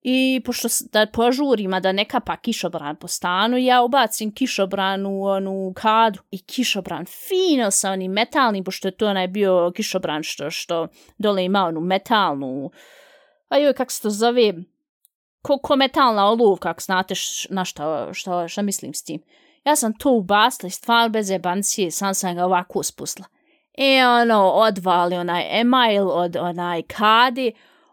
i 0.02 0.42
pošto 0.44 0.68
da 0.92 1.06
požurima 1.06 1.80
da 1.80 1.92
neka 1.92 2.20
pa 2.20 2.36
kišobran 2.36 2.96
po 2.96 3.08
stanu, 3.08 3.56
ja 3.56 3.82
ubacim 3.82 4.34
kišobran 4.34 5.06
u 5.06 5.24
onu 5.24 5.72
kadu 5.76 6.20
i 6.30 6.38
kišobran 6.38 7.04
fino 7.06 7.70
sa 7.70 7.90
onim 7.90 8.12
metalnim, 8.12 8.64
pošto 8.64 8.88
je 8.88 8.96
to 8.96 9.08
onaj 9.08 9.28
bio 9.28 9.72
kišobran 9.76 10.22
što, 10.22 10.50
što 10.50 10.88
dole 11.18 11.44
ima 11.44 11.64
onu 11.64 11.80
metalnu, 11.80 12.70
a 13.48 13.58
joj, 13.58 13.72
kako 13.72 13.92
se 13.92 14.02
to 14.02 14.10
zove, 14.10 14.52
ko, 15.42 15.58
ko 15.58 15.76
metalna 15.76 16.26
olovka, 16.26 16.68
kako 16.68 16.80
znate 16.80 17.14
na 17.50 17.64
šta, 17.64 18.08
šta, 18.12 18.48
šta 18.48 18.62
mislim 18.62 18.94
s 18.94 19.02
tim. 19.02 19.22
Ja 19.64 19.76
sam 19.76 19.98
to 19.98 20.10
ubasla 20.10 20.66
i 20.66 20.70
stvar 20.70 21.10
bez 21.10 21.30
jebancije, 21.30 21.90
sam 21.90 22.14
sam 22.14 22.34
ga 22.36 22.44
ovako 22.44 22.78
uspusla. 22.78 23.24
I 23.78 23.84
e, 23.84 24.06
ono, 24.06 24.50
odvali 24.50 25.16
onaj 25.16 25.60
email 25.60 26.10
od 26.10 26.36
onaj 26.36 26.82
kadi, 26.82 27.52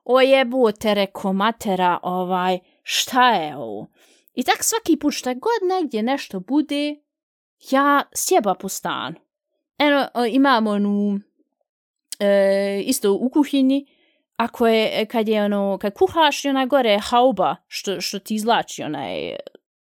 o 0.10 0.72
reko 0.94 1.34
matera, 1.34 2.00
ovaj, 2.04 2.60
šta 2.84 3.30
je 3.32 3.58
ovo? 3.58 3.88
I 4.34 4.44
tak 4.44 4.64
svaki 4.64 4.98
put 5.00 5.14
šta 5.14 5.34
god 5.34 5.70
negdje 5.70 6.04
nešto 6.04 6.40
bude, 6.40 6.96
ja 7.72 8.04
sjeba 8.14 8.54
po 8.54 8.70
stanu. 8.70 9.16
Eno, 9.78 10.08
imamo 10.30 10.72
onu, 10.72 11.20
e, 12.20 12.82
isto 12.86 13.14
u 13.14 13.30
kuhinji, 13.30 13.86
ako 14.36 14.68
je, 14.68 15.02
e, 15.02 15.06
kad 15.06 15.28
je 15.28 15.44
ono, 15.44 15.78
kad 15.82 15.94
kuhaš 15.94 16.46
i 16.46 16.50
ona 16.50 16.66
gore 16.66 17.00
hauba, 17.04 17.56
što, 17.68 18.02
što 18.02 18.20
ti 18.20 18.36
izlači 18.36 18.84
onaj 18.84 19.30
e, 19.30 19.38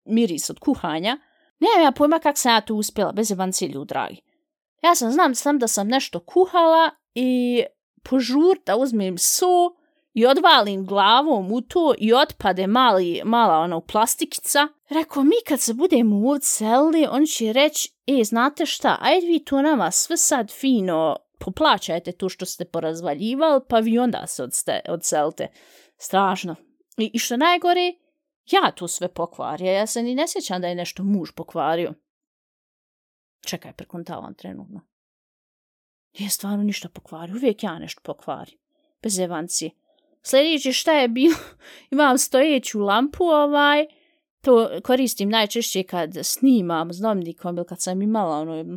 miris 0.06 0.50
od 0.50 0.60
kuhanja, 0.60 1.18
Nemam 1.60 1.82
ja 1.84 1.92
pojma 1.92 2.20
kak 2.20 2.38
sam 2.38 2.54
ja 2.54 2.62
to 2.62 2.76
uspjela, 2.76 3.12
bez 3.12 3.32
jebanci 3.32 3.74
dragi. 3.86 4.22
Ja 4.84 4.96
sam 4.96 5.12
znam 5.12 5.36
sam 5.36 5.60
da 5.60 5.68
sam 5.68 5.88
nešto 5.88 6.20
kuhala 6.20 6.92
i 7.16 7.64
požur 8.04 8.58
da 8.66 8.78
uzmem 8.78 9.18
so 9.18 9.76
i 10.20 10.26
odvalim 10.26 10.86
glavom 10.86 11.52
u 11.52 11.62
to 11.62 11.94
i 11.98 12.14
otpade 12.14 12.68
mali, 12.68 13.22
mala 13.26 13.58
ono 13.58 13.82
plastikica. 13.82 14.68
Rekao, 14.90 15.24
mi 15.24 15.36
kad 15.48 15.60
se 15.60 15.74
budemo 15.74 16.30
ucelili, 16.30 17.08
on 17.12 17.26
će 17.26 17.54
reći, 17.54 17.90
e, 18.08 18.24
znate 18.24 18.66
šta, 18.66 18.98
ajde 19.02 19.28
vi 19.28 19.46
to 19.46 19.62
nama 19.62 19.92
sve 19.92 20.18
sad 20.18 20.52
fino 20.52 21.16
poplaćajte 21.40 22.12
to 22.12 22.30
što 22.30 22.46
ste 22.46 22.66
porazvaljivali, 22.66 23.62
pa 23.70 23.80
vi 23.80 24.00
onda 24.00 24.28
se 24.28 24.44
odste, 24.44 24.80
odselite. 24.90 25.48
Strašno. 25.98 26.56
I, 26.98 27.12
I 27.14 27.20
što 27.20 27.38
najgore, 27.38 27.94
ja 28.52 28.72
to 28.72 28.88
sve 28.88 29.14
pokvario, 29.14 29.72
ja 29.72 29.88
se 29.88 30.04
ni 30.04 30.16
ne 30.16 30.28
sjećam 30.28 30.62
da 30.62 30.68
je 30.68 30.76
nešto 30.76 31.04
muž 31.04 31.30
pokvario. 31.36 31.94
Čekaj, 33.46 33.74
prekontavam 33.74 34.34
trenutno. 34.34 34.82
Je 36.14 36.30
stvarno 36.30 36.64
ništa 36.64 36.90
pokvario, 36.90 37.36
uvijek 37.36 37.64
ja 37.64 37.80
nešto 37.80 38.02
pokvari. 38.04 38.58
Bez 39.02 39.20
evancije. 39.20 39.72
Sljedeće 40.22 40.74
šta 40.74 40.94
je 40.94 41.08
bilo, 41.08 41.36
imam 41.92 42.18
stojeću 42.18 42.80
lampu 42.80 43.24
ovaj, 43.24 43.86
to 44.42 44.70
koristim 44.84 45.30
najčešće 45.30 45.84
kad 45.84 46.18
snimam 46.24 46.94
s 46.94 46.98
Domnikom 46.98 47.58
ili 47.58 47.66
kad 47.66 47.82
sam 47.82 48.02
imala 48.02 48.40
ono, 48.40 48.60
e, 48.60 48.68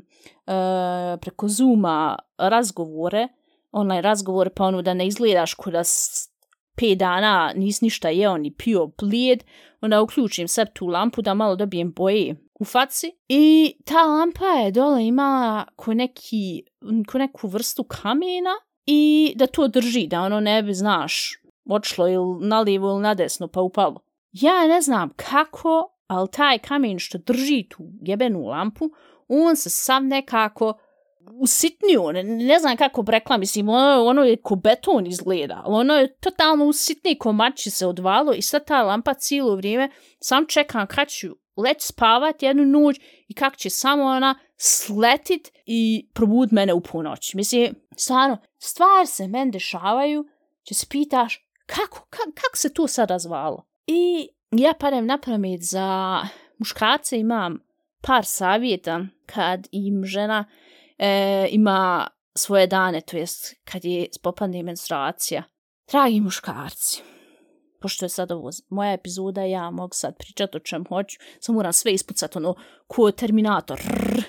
preko 1.20 1.48
Zuma 1.48 2.18
razgovore, 2.38 3.28
onaj 3.72 4.00
razgovore 4.02 4.50
pa 4.50 4.64
ono 4.64 4.82
da 4.82 4.94
ne 4.94 5.06
izgledaš 5.06 5.54
kuda 5.54 5.82
pet 6.76 6.98
dana 6.98 7.52
nis 7.56 7.80
ništa 7.80 8.08
jeo 8.08 8.36
ni 8.36 8.54
pio 8.54 8.88
plijed, 8.88 9.44
onda 9.80 10.02
uključim 10.02 10.48
sad 10.48 10.72
tu 10.72 10.86
lampu 10.86 11.22
da 11.22 11.34
malo 11.34 11.56
dobijem 11.56 11.92
boje 11.92 12.36
u 12.60 12.64
faci. 12.64 13.12
I 13.28 13.74
ta 13.84 14.02
lampa 14.02 14.44
je 14.44 14.70
dole 14.70 15.06
imala 15.06 15.64
ko, 15.76 15.94
neki, 15.94 16.62
ko 17.08 17.18
neku 17.18 17.48
vrstu 17.48 17.84
kamena 17.84 18.50
i 18.86 19.32
da 19.36 19.46
to 19.46 19.68
drži, 19.68 20.06
da 20.06 20.20
ono 20.22 20.40
ne 20.40 20.62
bi, 20.62 20.74
znaš, 20.74 21.32
očlo 21.70 22.08
ili 22.08 22.48
na 22.48 22.60
lijevo 22.60 22.90
ili 22.90 23.02
na 23.02 23.14
desno 23.14 23.48
pa 23.48 23.60
upalo. 23.60 24.00
Ja 24.32 24.66
ne 24.66 24.80
znam 24.80 25.10
kako, 25.16 25.96
ali 26.06 26.28
taj 26.30 26.58
kamen 26.58 26.98
što 26.98 27.18
drži 27.18 27.68
tu 27.68 27.84
jebenu 28.00 28.46
lampu, 28.46 28.90
on 29.28 29.56
se 29.56 29.70
sam 29.70 30.06
nekako 30.06 30.74
usitnio, 31.40 32.12
ne, 32.12 32.22
ne 32.22 32.58
znam 32.58 32.76
kako 32.76 33.04
rekla, 33.08 33.36
mislim, 33.36 33.68
ono, 33.68 34.04
ono 34.04 34.22
je 34.22 34.36
ko 34.36 34.56
beton 34.56 35.06
izgleda, 35.06 35.62
ali 35.64 35.74
ono 35.74 35.94
je 35.94 36.16
totalno 36.16 36.64
usitni 36.64 37.18
komači 37.18 37.70
se 37.70 37.86
odvalo 37.86 38.32
i 38.32 38.42
sad 38.42 38.66
ta 38.66 38.82
lampa 38.82 39.14
cijelo 39.14 39.56
vrijeme, 39.56 39.90
sam 40.20 40.46
čekam 40.46 40.86
kad 40.86 41.08
ću 41.08 41.36
leć 41.56 41.82
spavat 41.82 42.42
jednu 42.42 42.64
noć 42.64 42.96
i 43.28 43.34
kako 43.34 43.56
će 43.56 43.70
samo 43.70 44.04
ona 44.04 44.38
sletit 44.56 45.52
i 45.66 46.08
probud 46.12 46.52
mene 46.52 46.74
u 46.74 46.80
ponoć. 46.80 47.34
Mislim, 47.34 47.74
stvarno, 47.96 48.36
stvari 48.58 49.06
se 49.06 49.28
men 49.28 49.50
dešavaju, 49.50 50.24
će 50.62 50.74
se 50.74 50.86
pitaš 50.90 51.46
kako, 51.66 52.06
ka, 52.10 52.18
kako 52.34 52.56
se 52.56 52.74
to 52.74 52.86
sad 52.86 53.10
razvalo. 53.10 53.66
I 53.86 54.28
ja 54.50 54.72
parem 54.80 55.06
na 55.06 55.18
pamet 55.18 55.60
za 55.62 56.20
muškarce 56.58 57.18
imam 57.18 57.58
par 58.00 58.24
savjeta 58.24 59.00
kad 59.26 59.68
im 59.72 60.04
žena 60.04 60.44
e, 60.98 61.48
ima 61.50 62.08
svoje 62.34 62.66
dane, 62.66 63.00
to 63.00 63.16
jest 63.16 63.54
kad 63.64 63.84
je 63.84 64.06
spopadne 64.12 64.62
menstruacija. 64.62 65.42
Dragi 65.90 66.20
muškarci, 66.20 67.02
pošto 67.82 68.04
je 68.04 68.08
sad 68.08 68.32
ovo 68.32 68.50
moja 68.68 68.92
epizoda, 68.92 69.42
ja 69.42 69.70
mogu 69.70 69.94
sad 69.94 70.16
pričati 70.18 70.56
o 70.56 70.60
čem 70.60 70.84
hoću, 70.88 71.18
sam 71.40 71.54
moram 71.54 71.72
sve 71.72 71.92
ispucati 71.92 72.38
ono 72.38 72.54
ko 72.86 73.10
terminator. 73.10 73.78
Rrr. 73.78 74.22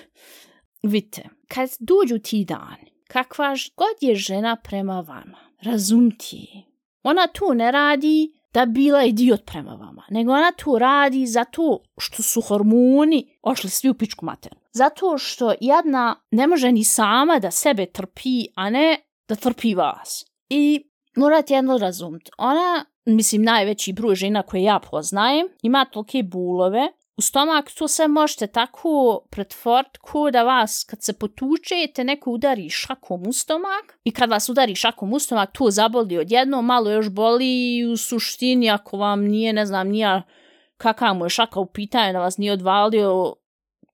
Vidite, 0.82 1.28
kad 1.48 1.70
dođu 1.80 2.18
ti 2.18 2.44
dani, 2.44 2.92
kakva 3.08 3.54
god 3.76 3.96
je 4.00 4.14
žena 4.14 4.56
prema 4.56 5.00
vama, 5.00 5.38
razumti 5.62 6.64
Ona 7.02 7.26
tu 7.26 7.54
ne 7.54 7.70
radi 7.72 8.32
da 8.54 8.66
bila 8.66 9.04
idiot 9.04 9.46
prema 9.46 9.74
vama, 9.74 10.04
nego 10.10 10.32
ona 10.32 10.52
tu 10.52 10.78
radi 10.78 11.26
zato 11.26 11.82
što 11.98 12.22
su 12.22 12.40
hormoni 12.40 13.36
ošli 13.42 13.70
svi 13.70 13.88
u 13.88 13.94
pičku 13.94 14.24
maternu. 14.24 14.60
Zato 14.72 15.18
što 15.18 15.54
jedna 15.60 16.16
ne 16.30 16.46
može 16.46 16.72
ni 16.72 16.84
sama 16.84 17.38
da 17.38 17.50
sebe 17.50 17.86
trpi, 17.86 18.46
a 18.54 18.70
ne 18.70 19.00
da 19.28 19.34
trpi 19.34 19.74
vas. 19.74 20.24
I 20.48 20.90
morate 21.16 21.54
jedno 21.54 21.78
razumjeti. 21.78 22.30
Ona, 22.38 22.84
mislim, 23.04 23.42
najveći 23.42 23.92
broj 23.92 24.14
žena 24.14 24.42
koje 24.42 24.62
ja 24.62 24.80
poznajem, 24.90 25.46
ima 25.62 25.84
tolike 25.84 26.22
bulove 26.22 26.88
u 27.16 27.22
stomak, 27.22 27.70
to 27.78 27.88
sve 27.88 28.08
možete 28.08 28.46
tako 28.46 29.20
pretvoriti 29.30 29.98
ko 30.02 30.30
da 30.30 30.42
vas, 30.42 30.84
kad 30.90 31.02
se 31.02 31.12
potučete, 31.12 32.04
neko 32.04 32.30
udari 32.30 32.68
šakom 32.70 33.26
u 33.26 33.32
stomak 33.32 33.98
i 34.04 34.10
kad 34.10 34.30
vas 34.30 34.48
udari 34.48 34.74
šakom 34.74 35.12
u 35.12 35.18
stomak, 35.18 35.52
to 35.52 35.70
zaboli 35.70 36.18
odjedno, 36.18 36.62
malo 36.62 36.90
još 36.90 37.10
boli 37.10 37.76
i 37.76 37.84
u 37.84 37.96
suštini 37.96 38.70
ako 38.70 38.96
vam 38.96 39.20
nije, 39.24 39.52
ne 39.52 39.66
znam, 39.66 39.88
nije 39.88 40.22
kakav 40.76 41.14
mu 41.14 41.24
je 41.24 41.30
šaka 41.30 41.60
u 41.60 41.66
pitanju 41.66 42.12
da 42.12 42.20
vas 42.20 42.38
nije 42.38 42.52
odvalio, 42.52 43.34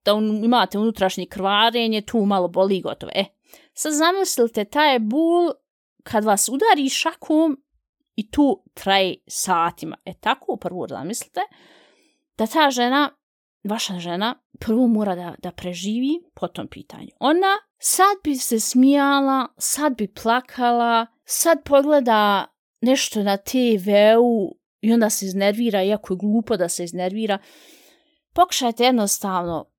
da 0.05 0.13
un, 0.13 0.43
imate 0.43 0.79
unutrašnje 0.79 1.25
krvarenje, 1.25 2.01
tu 2.01 2.25
malo 2.25 2.47
boli 2.47 2.77
i 2.77 2.81
gotovo. 2.81 3.11
E, 3.15 3.25
sad 3.73 3.93
zamislite, 3.93 4.65
taj 4.65 4.99
bul 4.99 5.51
kad 6.03 6.23
vas 6.23 6.49
udari 6.49 6.89
šakom 6.89 7.63
i 8.15 8.31
tu 8.31 8.63
traje 8.73 9.15
satima. 9.27 9.97
E 10.05 10.13
tako 10.13 10.57
prvo 10.57 10.87
zamislite 10.87 11.39
da 12.37 12.47
ta 12.47 12.69
žena, 12.69 13.09
vaša 13.63 13.99
žena, 13.99 14.35
prvo 14.59 14.87
mora 14.87 15.15
da, 15.15 15.35
da 15.39 15.51
preživi 15.51 16.23
po 16.33 16.47
tom 16.47 16.67
pitanju. 16.67 17.09
Ona 17.19 17.57
sad 17.77 18.17
bi 18.23 18.35
se 18.35 18.59
smijala, 18.59 19.47
sad 19.57 19.97
bi 19.97 20.13
plakala, 20.13 21.07
sad 21.25 21.63
pogleda 21.63 22.47
nešto 22.81 23.23
na 23.23 23.37
TV-u 23.37 24.57
i 24.81 24.93
onda 24.93 25.09
se 25.09 25.25
iznervira, 25.25 25.83
iako 25.83 26.13
je 26.13 26.17
glupo 26.17 26.57
da 26.57 26.69
se 26.69 26.83
iznervira. 26.83 27.37
Pokušajte 28.33 28.83
jednostavno 28.83 29.70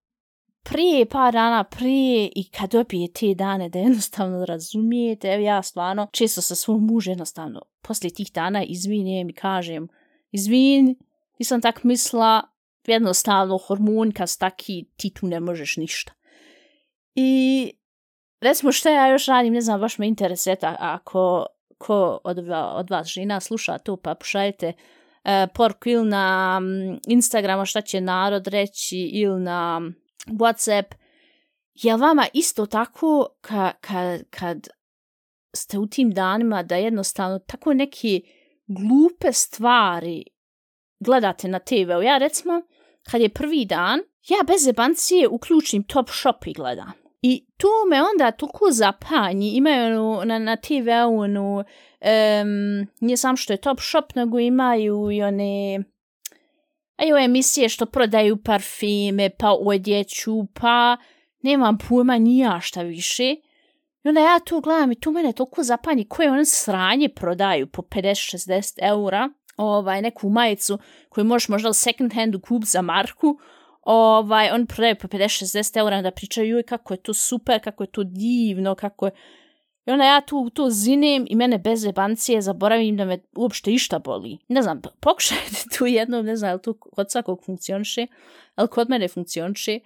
prije 0.62 1.06
par 1.06 1.32
dana 1.32 1.64
prije 1.64 2.30
i 2.36 2.44
kad 2.50 2.70
dobije 2.70 3.12
te 3.12 3.34
dane 3.34 3.68
da 3.68 3.78
jednostavno 3.78 4.44
razumijete, 4.44 5.28
evo 5.28 5.42
ja 5.42 5.62
stvarno 5.62 6.08
često 6.12 6.40
sa 6.40 6.54
svom 6.54 6.86
mužem 6.86 7.12
jednostavno 7.12 7.62
poslije 7.82 8.14
tih 8.14 8.32
dana 8.34 8.64
izvinijem 8.64 9.28
i 9.28 9.32
kažem 9.32 9.88
izvin, 10.30 10.96
nisam 11.38 11.60
tak 11.60 11.84
misla, 11.84 12.42
jednostavno 12.86 13.58
hormon 13.58 14.12
kad 14.12 14.38
taki 14.38 14.84
ti 14.96 15.10
tu 15.14 15.26
ne 15.26 15.40
možeš 15.40 15.76
ništa. 15.76 16.12
I 17.14 17.72
recimo 18.40 18.72
što 18.72 18.88
ja 18.88 19.08
još 19.08 19.26
radim, 19.26 19.52
ne 19.52 19.60
znam, 19.60 19.80
baš 19.80 19.98
me 19.98 20.06
intereseta 20.06 20.76
ako 20.78 21.46
ko 21.78 22.20
od, 22.24 22.38
od 22.74 22.90
vas 22.90 23.06
žena 23.06 23.40
sluša 23.40 23.78
to, 23.78 23.96
pa 23.96 24.14
pošaljite 24.14 24.72
uh, 25.24 25.30
poruku 25.54 25.88
ili 25.88 26.08
na 26.08 26.60
mm, 26.60 27.00
Instagrama 27.06 27.64
šta 27.64 27.80
će 27.80 28.00
narod 28.00 28.46
reći 28.46 28.98
ili 28.98 29.40
na 29.40 29.80
WhatsApp, 30.26 30.94
je 31.74 31.96
vama 31.96 32.26
isto 32.32 32.66
tako 32.66 33.28
ka, 33.40 33.72
ka, 33.80 34.18
kad 34.30 34.68
ste 35.56 35.78
u 35.78 35.86
tim 35.86 36.10
danima 36.10 36.62
da 36.62 36.76
jednostavno 36.76 37.38
tako 37.38 37.74
neke 37.74 38.20
glupe 38.66 39.32
stvari 39.32 40.24
gledate 41.00 41.48
na 41.48 41.58
TV-u. 41.58 42.02
Ja 42.02 42.18
recimo, 42.18 42.62
kad 43.10 43.20
je 43.20 43.28
prvi 43.28 43.64
dan, 43.64 44.00
ja 44.28 44.38
bez 44.46 44.66
jebancije 44.66 45.28
uključim 45.28 45.82
Top 45.82 46.10
Shop 46.10 46.46
i 46.46 46.52
gledam. 46.52 46.92
I 47.22 47.46
tu 47.56 47.68
me 47.90 48.02
onda 48.02 48.30
toliko 48.30 48.70
zapanji, 48.70 49.50
imaju 49.50 49.84
ono, 49.90 50.24
na, 50.24 50.38
na 50.38 50.56
TV-u 50.56 51.18
ono, 51.18 51.56
um, 51.58 52.86
nije 53.00 53.16
sam 53.16 53.36
što 53.36 53.52
je 53.52 53.56
Top 53.56 53.80
Shop, 53.80 54.14
nego 54.14 54.38
imaju 54.38 55.10
i 55.10 55.22
one 55.22 55.82
a 57.02 57.04
jo 57.04 57.18
emisije 57.18 57.68
što 57.68 57.86
prodaju 57.86 58.36
parfime, 58.36 59.30
pa 59.30 59.52
odjeću, 59.60 60.46
pa 60.60 60.96
nemam 61.42 61.78
pojma 61.88 62.18
nija 62.18 62.60
šta 62.60 62.82
više. 62.82 63.36
I 64.04 64.08
onda 64.08 64.20
ja 64.20 64.38
tu 64.44 64.60
gledam 64.60 64.92
i 64.92 65.00
tu 65.00 65.10
mene 65.10 65.32
toliko 65.32 65.62
zapanji 65.62 66.08
koje 66.08 66.30
one 66.30 66.44
sranje 66.44 67.08
prodaju 67.08 67.66
po 67.66 67.82
50-60 67.82 68.78
eura, 68.82 69.28
ovaj, 69.56 70.02
neku 70.02 70.28
majicu 70.28 70.78
koju 71.08 71.24
možeš 71.24 71.48
možda 71.48 71.68
u 71.70 71.72
second 71.72 72.14
handu 72.14 72.40
kup 72.40 72.64
za 72.64 72.82
marku, 72.82 73.38
ovaj, 73.82 74.50
on 74.50 74.66
prodaju 74.66 74.96
po 75.00 75.08
50-60 75.08 75.78
eura 75.78 76.02
da 76.02 76.10
pričaju 76.10 76.62
kako 76.68 76.94
je 76.94 77.02
to 77.02 77.14
super, 77.14 77.60
kako 77.64 77.82
je 77.82 77.90
to 77.90 78.04
divno, 78.04 78.74
kako 78.74 79.06
je... 79.06 79.12
I 79.86 79.90
onda 79.90 80.04
ja 80.04 80.20
tu 80.20 80.50
to 80.50 80.70
zinem 80.70 81.26
i 81.28 81.36
mene 81.36 81.58
bez 81.58 81.84
jebancije 81.84 82.42
zaboravim 82.42 82.96
da 82.96 83.04
me 83.04 83.18
uopšte 83.36 83.72
išta 83.72 83.98
boli. 83.98 84.38
Ne 84.48 84.62
znam, 84.62 84.80
pokušajte 85.00 85.64
tu 85.78 85.86
jednom, 85.86 86.26
ne 86.26 86.36
znam, 86.36 86.50
je 86.50 86.54
li 86.54 86.62
to 86.62 86.78
kod 86.78 87.10
svakog 87.10 87.44
funkcioniše, 87.44 88.06
ali 88.54 88.68
kod 88.68 88.90
mene 88.90 89.08
funkcioniše. 89.08 89.78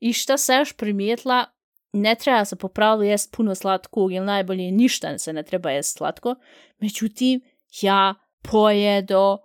I 0.00 0.12
šta 0.12 0.36
se 0.36 0.54
još 0.54 0.72
primijetila, 0.72 1.44
ne 1.92 2.14
treba 2.14 2.44
se 2.44 2.56
po 2.56 2.68
pravilu 2.68 3.02
jest 3.02 3.36
puno 3.36 3.54
slatkog 3.54 4.12
ili 4.12 4.26
najbolje 4.26 4.70
ništa 4.70 5.18
se 5.18 5.32
ne 5.32 5.42
treba 5.42 5.70
jest 5.70 5.96
slatko. 5.96 6.34
Međutim, 6.78 7.40
ja 7.82 8.14
pojedo, 8.50 9.38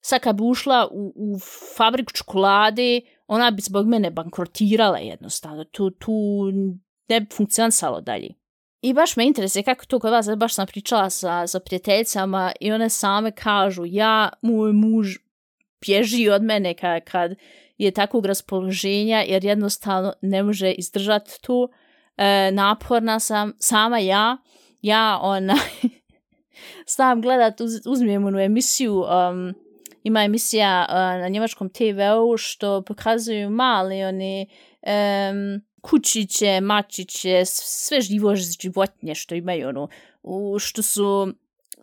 sad 0.00 0.20
kad 0.20 0.36
bi 0.36 0.42
ušla 0.42 0.88
u, 0.92 1.12
u 1.16 1.38
fabriku 1.76 2.12
čokolade, 2.12 3.00
ona 3.26 3.50
bi 3.50 3.62
zbog 3.62 3.86
mene 3.86 4.10
bankrotirala 4.10 4.98
jednostavno. 4.98 5.64
Tu, 5.64 5.90
tu 5.90 6.12
ne 7.08 7.20
bi 7.20 7.26
funkcionisalo 7.34 8.00
dalje. 8.00 8.41
I 8.82 8.92
baš 8.92 9.16
me 9.16 9.26
interesuje 9.26 9.62
kako 9.62 9.86
to 9.86 9.98
kod 9.98 10.12
vas, 10.12 10.28
baš 10.36 10.54
sam 10.54 10.66
pričala 10.66 11.10
sa, 11.10 11.46
sa 11.46 11.60
prijateljicama 11.60 12.52
i 12.60 12.72
one 12.72 12.88
same 12.88 13.30
kažu, 13.30 13.82
ja, 13.86 14.30
moj 14.42 14.72
muž 14.72 15.16
bježi 15.86 16.28
od 16.28 16.42
mene 16.42 16.74
kad, 16.74 17.04
kad 17.04 17.34
je 17.78 17.90
takvog 17.90 18.26
raspoloženja 18.26 19.24
jer 19.26 19.44
jednostavno 19.44 20.12
ne 20.22 20.42
može 20.42 20.72
izdržati 20.72 21.42
tu. 21.42 21.70
E, 22.16 22.50
naporna 22.52 23.20
sam, 23.20 23.52
sama 23.58 23.98
ja, 23.98 24.36
ja 24.82 25.18
ona, 25.22 25.56
sam 26.86 27.22
gledat, 27.22 27.60
uz, 27.60 27.86
uzmijem 27.86 28.24
onu 28.24 28.40
emisiju, 28.40 28.94
um, 28.94 29.54
ima 30.02 30.24
emisija 30.24 30.86
uh, 30.88 30.94
na 30.94 31.28
njemačkom 31.28 31.68
TV-u 31.68 32.36
što 32.36 32.82
pokazuju 32.82 33.50
mali 33.50 34.04
oni 34.04 34.46
um, 34.82 35.62
kućiće, 35.82 36.60
mačiće, 36.60 37.42
sve 37.44 38.00
živo 38.00 38.34
životinje 38.34 39.14
što 39.14 39.34
imaju, 39.34 39.68
ono, 39.68 39.88
u, 40.22 40.58
što 40.58 40.82
su 40.82 41.32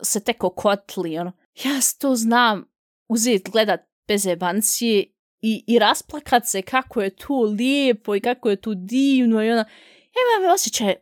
se 0.01 0.19
teko 0.19 0.49
kotli, 0.49 1.17
ono. 1.17 1.31
Ja 1.63 1.71
to 1.99 2.15
znam 2.15 2.65
uzeti, 3.07 3.51
gledat 3.51 3.79
bez 4.07 4.25
jebancije 4.25 5.05
i, 5.41 5.63
i 5.67 5.79
rasplakat 5.79 6.47
se 6.47 6.61
kako 6.61 7.01
je 7.01 7.15
to 7.15 7.41
lijepo 7.41 8.15
i 8.15 8.19
kako 8.19 8.49
je 8.49 8.55
to 8.55 8.73
divno 8.73 9.43
i 9.43 9.51
ona, 9.51 9.65
Ja 10.15 10.39
imam 10.39 10.53
osjećaj, 10.53 10.95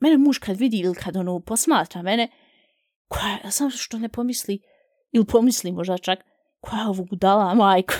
mene 0.00 0.16
muž 0.16 0.38
kad 0.38 0.56
vidi 0.56 0.78
ili 0.78 0.94
kad 0.94 1.16
ono 1.16 1.40
posmatra 1.40 2.02
mene, 2.02 2.28
koja, 3.08 3.38
ja 3.44 3.50
sam 3.50 3.70
što 3.70 3.98
ne 3.98 4.08
pomisli, 4.08 4.62
ili 5.12 5.26
pomisli 5.26 5.72
možda 5.72 5.98
čak, 5.98 6.18
koja 6.60 6.80
je 6.80 6.88
ovo 6.88 7.04
budala 7.04 7.54
majko 7.54 7.94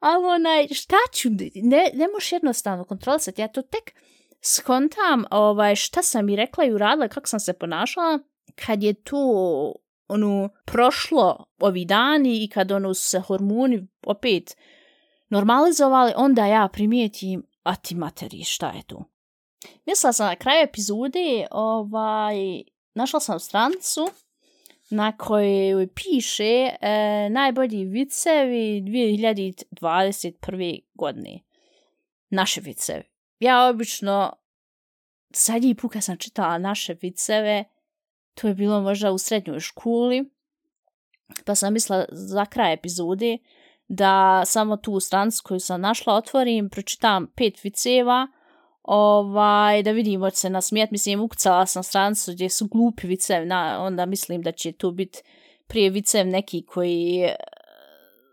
ali 0.00 0.26
onaj, 0.26 0.68
šta 0.68 0.96
ću, 1.12 1.28
ne, 1.54 1.90
ne 1.94 2.08
možeš 2.14 2.32
jednostavno 2.32 2.84
kontrolisati, 2.84 3.40
ja 3.40 3.48
to 3.48 3.62
tek 3.62 3.94
skontam 4.40 5.24
ovaj, 5.30 5.76
šta 5.76 6.02
sam 6.02 6.28
i 6.28 6.36
rekla 6.36 6.64
i 6.64 6.72
uradila, 6.72 7.08
kako 7.08 7.26
sam 7.26 7.40
se 7.40 7.52
ponašala, 7.52 8.18
kad 8.54 8.82
je 8.82 8.94
to 8.94 9.18
ono, 10.08 10.48
prošlo 10.64 11.44
ovi 11.58 11.84
dani 11.84 12.44
i 12.44 12.48
kad 12.48 12.72
ono 12.72 12.94
se 12.94 13.20
hormoni 13.20 13.86
opet 14.06 14.56
normalizovali, 15.28 16.12
onda 16.16 16.46
ja 16.46 16.68
primijetim, 16.72 17.46
a 17.62 17.76
ti 17.76 17.94
materi, 17.94 18.44
šta 18.44 18.70
je 18.70 18.82
tu? 18.86 19.04
Mislila 19.86 20.12
sam 20.12 20.26
na 20.26 20.36
kraju 20.36 20.64
epizode, 20.64 21.46
ovaj, 21.50 22.36
našla 22.94 23.20
sam 23.20 23.40
strancu 23.40 24.08
na 24.90 25.16
kojoj 25.16 25.88
piše 25.94 26.44
e, 26.44 27.28
najbolji 27.30 27.84
vicevi 27.84 28.82
2021. 28.82 30.80
godine. 30.94 31.40
Naše 32.30 32.60
vicevi. 32.60 33.02
Ja 33.38 33.68
obično, 33.68 34.32
zadnji 35.34 35.74
put 35.74 35.92
kad 35.92 36.04
sam 36.04 36.16
čitala 36.16 36.58
naše 36.58 36.96
viceve, 37.02 37.64
to 38.34 38.48
je 38.48 38.54
bilo 38.54 38.80
možda 38.80 39.12
u 39.12 39.18
srednjoj 39.18 39.60
školi, 39.60 40.30
pa 41.44 41.54
sam 41.54 41.72
mislila 41.72 42.04
za 42.12 42.46
kraj 42.46 42.72
epizode 42.72 43.38
da 43.88 44.42
samo 44.46 44.76
tu 44.76 45.00
stranicu 45.00 45.42
koju 45.44 45.60
sam 45.60 45.80
našla 45.80 46.14
otvorim, 46.14 46.70
pročitam 46.70 47.26
pet 47.36 47.64
viceva, 47.64 48.28
ovaj, 48.86 49.82
da 49.82 49.90
vidimo 49.90 50.30
se 50.30 50.50
na 50.50 50.60
smijet. 50.60 50.90
Mislim, 50.90 51.20
ukucala 51.20 51.66
sam 51.66 51.82
strancu 51.82 52.32
gdje 52.32 52.50
su 52.50 52.66
glupi 52.66 53.06
vicev, 53.06 53.46
na, 53.46 53.82
onda 53.82 54.06
mislim 54.06 54.42
da 54.42 54.52
će 54.52 54.72
tu 54.72 54.90
biti 54.90 55.18
prije 55.66 55.90
vicev 55.90 56.26
neki 56.26 56.66
koji 56.66 57.22
eh, 57.24 57.34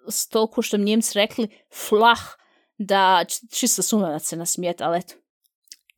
s 0.10 0.30
toliko 0.30 0.62
što 0.62 0.78
mi 0.78 0.84
njemci 0.84 1.20
rekli 1.20 1.48
flah, 1.90 2.20
da 2.78 3.26
čisto 3.52 3.82
sumam 3.82 4.12
da 4.12 4.20
se 4.20 4.36
nasmijet, 4.36 4.82
ali 4.82 4.98
eto, 5.00 5.14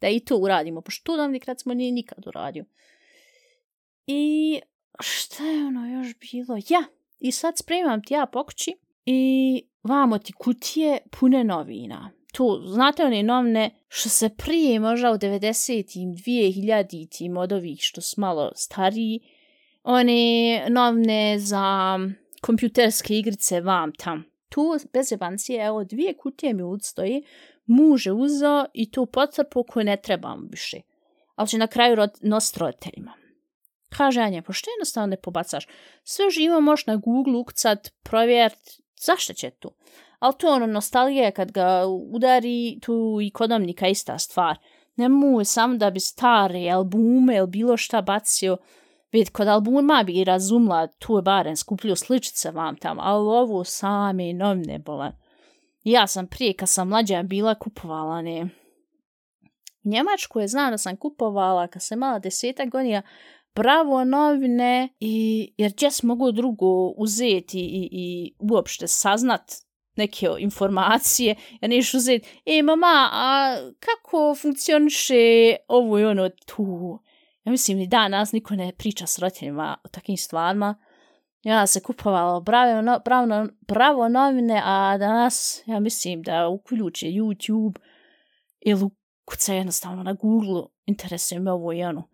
da 0.01 0.09
i 0.09 0.19
to 0.19 0.37
uradimo, 0.37 0.81
pošto 0.81 1.03
to 1.03 1.17
nam 1.17 1.31
nikad 1.31 1.59
smo 1.59 1.73
nije 1.73 1.91
nikad 1.91 2.27
uradio. 2.27 2.65
I 4.07 4.61
šta 4.99 5.43
je 5.43 5.65
ono 5.65 5.87
još 5.87 6.15
bilo? 6.19 6.57
Ja, 6.69 6.83
i 7.19 7.31
sad 7.31 7.57
spremam 7.57 8.03
ti 8.03 8.13
ja 8.13 8.25
pokući 8.25 8.73
i 9.05 9.63
vamo 9.83 10.17
ti 10.17 10.33
kutije 10.33 10.99
pune 11.19 11.43
novina 11.43 12.11
tu, 12.35 12.61
znate 12.65 13.05
one 13.05 13.23
novne 13.23 13.69
što 13.87 14.09
se 14.09 14.29
prije 14.29 14.79
možda 14.79 15.11
u 15.11 15.17
90-im, 15.17 16.15
2000-im 16.15 17.37
od 17.37 17.51
ovih 17.51 17.79
što 17.81 18.01
su 18.01 18.21
malo 18.21 18.51
stariji, 18.55 19.19
one 19.83 20.65
novne 20.69 21.39
za 21.39 21.97
kompjuterske 22.41 23.17
igrice 23.17 23.61
vam 23.61 23.91
tam. 23.97 24.23
Tu, 24.49 24.77
bez 24.93 25.11
jebancije, 25.11 25.65
evo, 25.65 25.83
dvije 25.83 26.13
kutije 26.13 26.53
mi 26.53 26.63
odstoji, 26.63 27.23
muže 27.65 28.11
uzeo 28.11 28.65
i 28.73 28.91
tu 28.91 29.05
potrpu 29.05 29.63
koju 29.63 29.83
ne 29.83 29.97
trebam 29.97 30.47
više. 30.51 30.81
Ali 31.35 31.47
će 31.47 31.57
na 31.57 31.67
kraju 31.67 31.95
rod, 31.95 32.11
nositi 32.21 32.59
roditeljima. 32.59 33.13
Kaže 33.89 34.21
Anja, 34.21 34.41
pa 34.41 34.45
pošto 34.45 34.69
jednostavno 34.71 35.07
ne 35.07 35.17
pobacaš? 35.17 35.67
Sve 36.03 36.29
živo 36.29 36.61
možeš 36.61 36.85
na 36.85 36.95
Google 36.95 37.37
ukcat, 37.37 37.93
provjerit, 38.03 38.81
zašto 38.99 39.33
će 39.33 39.49
tu? 39.49 39.71
Ali 40.19 40.34
to 40.38 40.47
je 40.47 40.54
ono 40.54 40.67
nostalgija 40.67 41.32
kad 41.32 41.51
ga 41.51 41.86
udari, 42.12 42.80
tu 42.82 43.19
i 43.21 43.30
kodamnika 43.30 43.88
ista 43.88 44.19
stvar. 44.19 44.58
Ne 44.95 45.10
mu 45.10 45.43
sam 45.43 45.78
da 45.78 45.89
bi 45.89 45.99
stare 45.99 46.69
albume 46.69 47.36
ili 47.36 47.47
bilo 47.47 47.78
šta 47.78 48.01
bacio, 48.01 48.58
Vid, 49.15 49.30
kod 49.30 49.47
albuma 49.47 50.04
bi 50.04 50.23
razumla, 50.23 50.88
tu 50.88 51.15
je 51.15 51.21
barem 51.21 51.56
skuplju 51.56 51.95
sličice 51.95 52.51
vam 52.51 52.75
tam, 52.78 52.97
ali 52.99 53.28
ovo 53.28 53.63
same 53.63 54.34
novne 54.34 54.80
bolan. 54.80 55.12
Ja 55.84 56.08
sam 56.08 56.28
prije, 56.28 56.54
kad 56.54 56.69
sam 56.69 56.89
mlađa 56.89 57.23
bila, 57.23 57.56
kupovala 57.56 58.21
ne. 58.21 58.49
Njemačku 59.84 60.39
je 60.39 60.47
znam 60.47 60.71
da 60.71 60.78
sam 60.78 60.97
kupovala, 60.97 61.67
kad 61.67 61.84
sam 61.84 61.99
mala 61.99 62.19
deseta 62.19 62.65
godina, 62.65 63.01
bravo 63.56 64.04
novine, 64.04 64.89
i, 64.99 65.54
jer 65.58 65.71
gdje 65.71 65.89
mogu 66.04 66.32
drugo 66.32 66.88
uzeti 66.89 67.60
i, 67.60 67.89
i 67.91 68.34
uopšte 68.39 68.88
saznat 68.88 69.41
neke 69.95 70.27
informacije, 70.39 71.36
ja 71.62 71.67
neš 71.67 71.93
uzeti, 71.93 72.41
e 72.45 72.62
mama, 72.62 73.10
a 73.12 73.55
kako 73.79 74.36
funkcioniše 74.36 75.55
ovo 75.67 75.99
i 75.99 76.05
ono 76.05 76.29
tu? 76.29 76.99
Ja 77.43 77.51
mislim, 77.51 77.77
ni 77.77 77.88
danas 77.88 78.31
niko 78.31 78.55
ne 78.55 78.73
priča 78.77 79.08
s 79.08 79.19
roditeljima 79.19 79.77
o 79.84 79.88
takim 79.88 80.17
stvarima. 80.17 80.75
Ja 81.43 81.67
se 81.67 81.84
kupovala 81.84 82.39
bravo, 82.39 82.81
no, 82.81 82.99
bravo, 83.05 83.47
bravo 83.67 84.10
novine, 84.10 84.62
a 84.65 84.97
danas, 84.97 85.63
ja 85.65 85.79
mislim 85.79 86.21
da 86.21 86.47
uključe 86.47 87.05
YouTube 87.08 87.79
ili 88.60 88.89
kuca 89.25 89.53
jednostavno 89.53 90.03
na 90.03 90.13
Google, 90.13 90.63
interesuje 90.86 91.39
me 91.39 91.51
ovo 91.51 91.73
i 91.73 91.84
ono. 91.84 92.10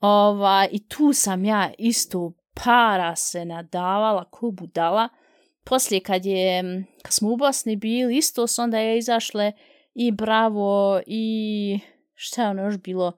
Ova, 0.00 0.66
I 0.70 0.88
tu 0.88 1.12
sam 1.12 1.44
ja 1.44 1.70
isto 1.78 2.32
para 2.64 3.16
se 3.16 3.44
nadavala 3.44 4.24
ko 4.30 4.50
budala. 4.50 5.08
Poslije 5.64 6.00
kad 6.00 6.26
je, 6.26 6.62
kad 7.02 7.12
smo 7.12 7.32
u 7.32 7.36
Bosni 7.36 7.76
bili, 7.76 8.16
isto 8.16 8.46
su 8.46 8.62
onda 8.62 8.78
je 8.78 8.98
izašle 8.98 9.52
i 9.94 10.12
Bravo 10.12 11.00
i 11.06 11.78
šta 12.14 12.42
je 12.42 12.48
ono 12.48 12.62
još 12.62 12.78
bilo, 12.78 13.12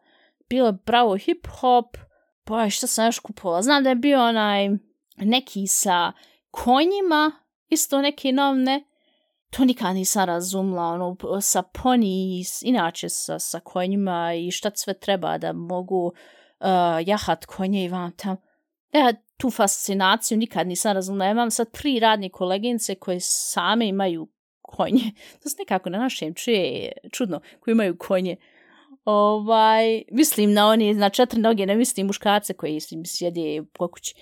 bilo 0.48 0.72
Bravo 0.72 1.16
Hip 1.16 1.46
Hop, 1.61 1.96
pa 2.44 2.70
šta 2.70 2.87
sam 2.87 3.06
još 3.06 3.18
kupovala, 3.18 3.62
znam 3.62 3.82
da 3.82 3.88
je 3.88 3.94
bio 3.94 4.24
onaj 4.24 4.68
neki 5.16 5.66
sa 5.66 6.12
konjima, 6.50 7.32
isto 7.68 8.00
neki 8.00 8.32
novne, 8.32 8.85
to 9.50 9.64
nikad 9.64 9.94
nisam 9.94 10.24
razumla, 10.24 10.82
ono, 10.82 11.16
sa 11.40 11.62
poni, 11.62 12.44
inače 12.62 13.09
sa, 13.09 13.38
sa 13.38 13.61
konjima 13.61 14.35
i 14.35 14.50
šta 14.50 14.70
sve 14.74 14.94
treba 14.94 15.38
da 15.38 15.52
mogu 15.52 16.06
uh, 16.06 16.66
jahat 17.06 17.46
konje 17.46 17.85
i 17.85 17.88
vam 17.88 18.12
tam. 18.16 18.37
Ja 18.96 19.12
tu 19.37 19.50
fascinaciju 19.50 20.38
nikad 20.38 20.66
nisam 20.66 20.92
razumela. 20.92 21.24
Ja 21.24 21.30
imam 21.30 21.50
sad 21.50 21.70
tri 21.70 22.00
radne 22.00 22.28
koleginice 22.28 22.94
koje 22.94 23.20
same 23.20 23.88
imaju 23.88 24.28
konje. 24.62 25.12
To 25.42 25.48
se 25.48 25.56
nekako 25.59 25.90
na 25.90 25.98
našem 25.98 26.35
čuje 26.35 26.92
čudno, 27.12 27.40
koji 27.61 27.72
imaju 27.72 27.98
konje. 27.98 28.37
Ovaj, 29.04 30.02
mislim 30.12 30.52
na 30.52 30.68
oni, 30.68 30.94
na 30.94 31.11
četiri 31.11 31.40
noge, 31.40 31.66
ne 31.66 31.76
mislim 31.76 32.06
muškarce 32.06 32.54
koji 32.54 32.80
sjede 33.04 33.62
po 33.72 33.88
kući. 33.88 34.14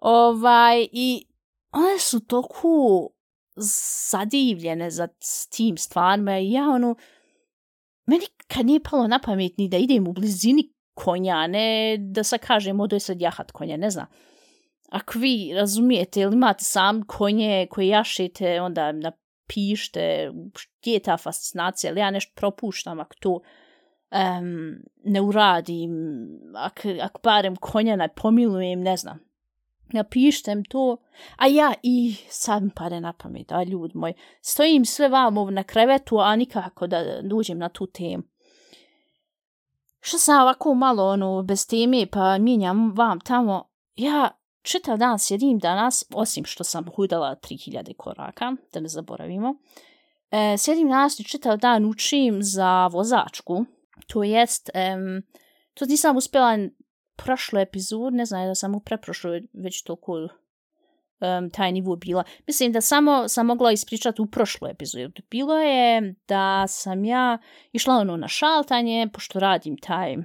Ovaj, 0.00 0.88
i 0.92 1.26
one 1.72 1.98
su 1.98 2.20
toliko 2.20 3.08
zadivljene 4.10 4.90
za 4.90 5.08
tim 5.50 5.76
stvarima 5.76 6.38
i 6.38 6.50
ja 6.50 6.68
ono, 6.68 6.94
meni 8.06 8.24
kad 8.46 8.66
nije 8.66 8.80
palo 8.90 9.06
na 9.06 9.18
pamet 9.18 9.58
ni 9.58 9.68
da 9.68 9.76
idem 9.76 10.08
u 10.08 10.12
blizini 10.12 10.72
konja, 10.94 11.46
ne 11.46 11.96
da 11.98 12.24
sad 12.24 12.40
kažem, 12.40 12.80
odo 12.80 12.96
je 12.96 13.00
sad 13.00 13.20
jahat 13.20 13.50
konja, 13.50 13.76
ne 13.76 13.90
znam. 13.90 14.06
Ako 14.90 15.18
vi 15.18 15.52
razumijete 15.54 16.20
ili 16.20 16.34
imate 16.34 16.64
sam 16.64 17.02
konje 17.06 17.66
koje 17.70 17.88
jašete, 17.88 18.60
onda 18.60 18.92
napište 18.92 20.30
gdje 20.80 20.92
je 20.92 21.00
ta 21.00 21.16
fascinacija, 21.16 21.90
ali 21.90 22.00
ja 22.00 22.10
nešto 22.10 22.32
propuštam 22.34 23.00
ako 23.00 23.14
to 23.20 23.30
um, 24.10 24.74
ne 25.04 25.20
uradim, 25.20 25.92
ako 26.54 26.88
ak 27.02 27.22
barem 27.22 27.56
konja 27.56 27.96
ne 27.96 28.08
pomilujem, 28.08 28.80
ne 28.80 28.96
znam. 28.96 29.18
Napištem 29.92 30.64
to, 30.64 30.96
a 31.36 31.46
ja 31.46 31.74
i 31.82 32.14
sad 32.28 32.62
mi 32.62 32.70
pade 32.76 33.00
na 33.00 33.12
pamet, 33.12 33.52
a 33.52 33.62
ljud 33.62 33.90
moj, 33.94 34.12
stojim 34.40 34.84
sve 34.84 35.08
vam 35.08 35.54
na 35.54 35.62
krevetu, 35.62 36.18
a 36.18 36.36
nikako 36.36 36.86
da 36.86 37.22
dođem 37.22 37.58
na 37.58 37.68
tu 37.68 37.86
temu 37.86 38.22
što 40.00 40.18
sam 40.18 40.42
ovako 40.42 40.74
malo 40.74 41.08
ono, 41.08 41.42
bez 41.42 41.66
teme 41.66 42.06
pa 42.12 42.38
mijenjam 42.38 42.92
vam 42.96 43.20
tamo, 43.20 43.70
ja 43.96 44.30
čitav 44.62 44.98
dan 44.98 45.18
sjedim 45.18 45.58
danas, 45.58 46.04
osim 46.14 46.44
što 46.44 46.64
sam 46.64 46.86
hudala 46.96 47.36
3000 47.36 47.96
koraka, 47.96 48.52
da 48.72 48.80
ne 48.80 48.88
zaboravimo, 48.88 49.54
e, 50.30 50.56
sjedim 50.58 50.88
danas 50.88 51.20
i 51.20 51.24
čitav 51.24 51.56
dan 51.56 51.84
učim 51.84 52.38
za 52.42 52.86
vozačku, 52.86 53.64
to 54.06 54.22
jest, 54.22 54.70
em, 54.74 55.22
to 55.74 55.86
nisam 55.86 56.16
uspjela 56.16 56.58
prošle 57.16 57.62
epizod, 57.62 58.14
ne 58.14 58.26
znam 58.26 58.46
da 58.46 58.54
sam 58.54 58.74
u 58.74 58.80
preprošloj 58.80 59.42
već 59.52 59.82
toliko 59.82 60.28
um, 61.20 61.50
taj 61.50 61.72
nivo 61.72 61.96
bila. 61.96 62.24
Mislim 62.46 62.72
da 62.72 62.80
samo 62.80 63.28
sam 63.28 63.46
mogla 63.46 63.72
ispričati 63.72 64.22
u 64.22 64.26
prošlu 64.26 64.68
epizodu. 64.68 65.22
Bilo 65.30 65.58
je 65.58 66.14
da 66.28 66.66
sam 66.68 67.04
ja 67.04 67.38
išla 67.72 67.94
ono 67.94 68.16
na 68.16 68.28
šaltanje, 68.28 69.08
pošto 69.12 69.40
radim 69.40 69.76
taj 69.76 70.16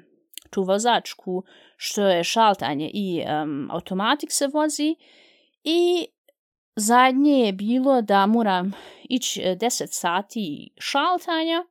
tu 0.50 0.64
vozačku, 0.64 1.44
što 1.78 2.08
je 2.08 2.24
šaltanje 2.24 2.92
i 2.94 3.24
um, 3.44 3.70
automatik 3.72 4.32
se 4.32 4.48
vozi 4.48 4.96
i 5.64 6.06
zadnje 6.76 7.40
je 7.40 7.54
bilo 7.54 8.02
da 8.02 8.26
moram 8.26 8.72
ići 9.10 9.42
10 9.42 9.84
e, 9.84 9.88
sati 9.88 10.70
šaltanja 10.78 11.66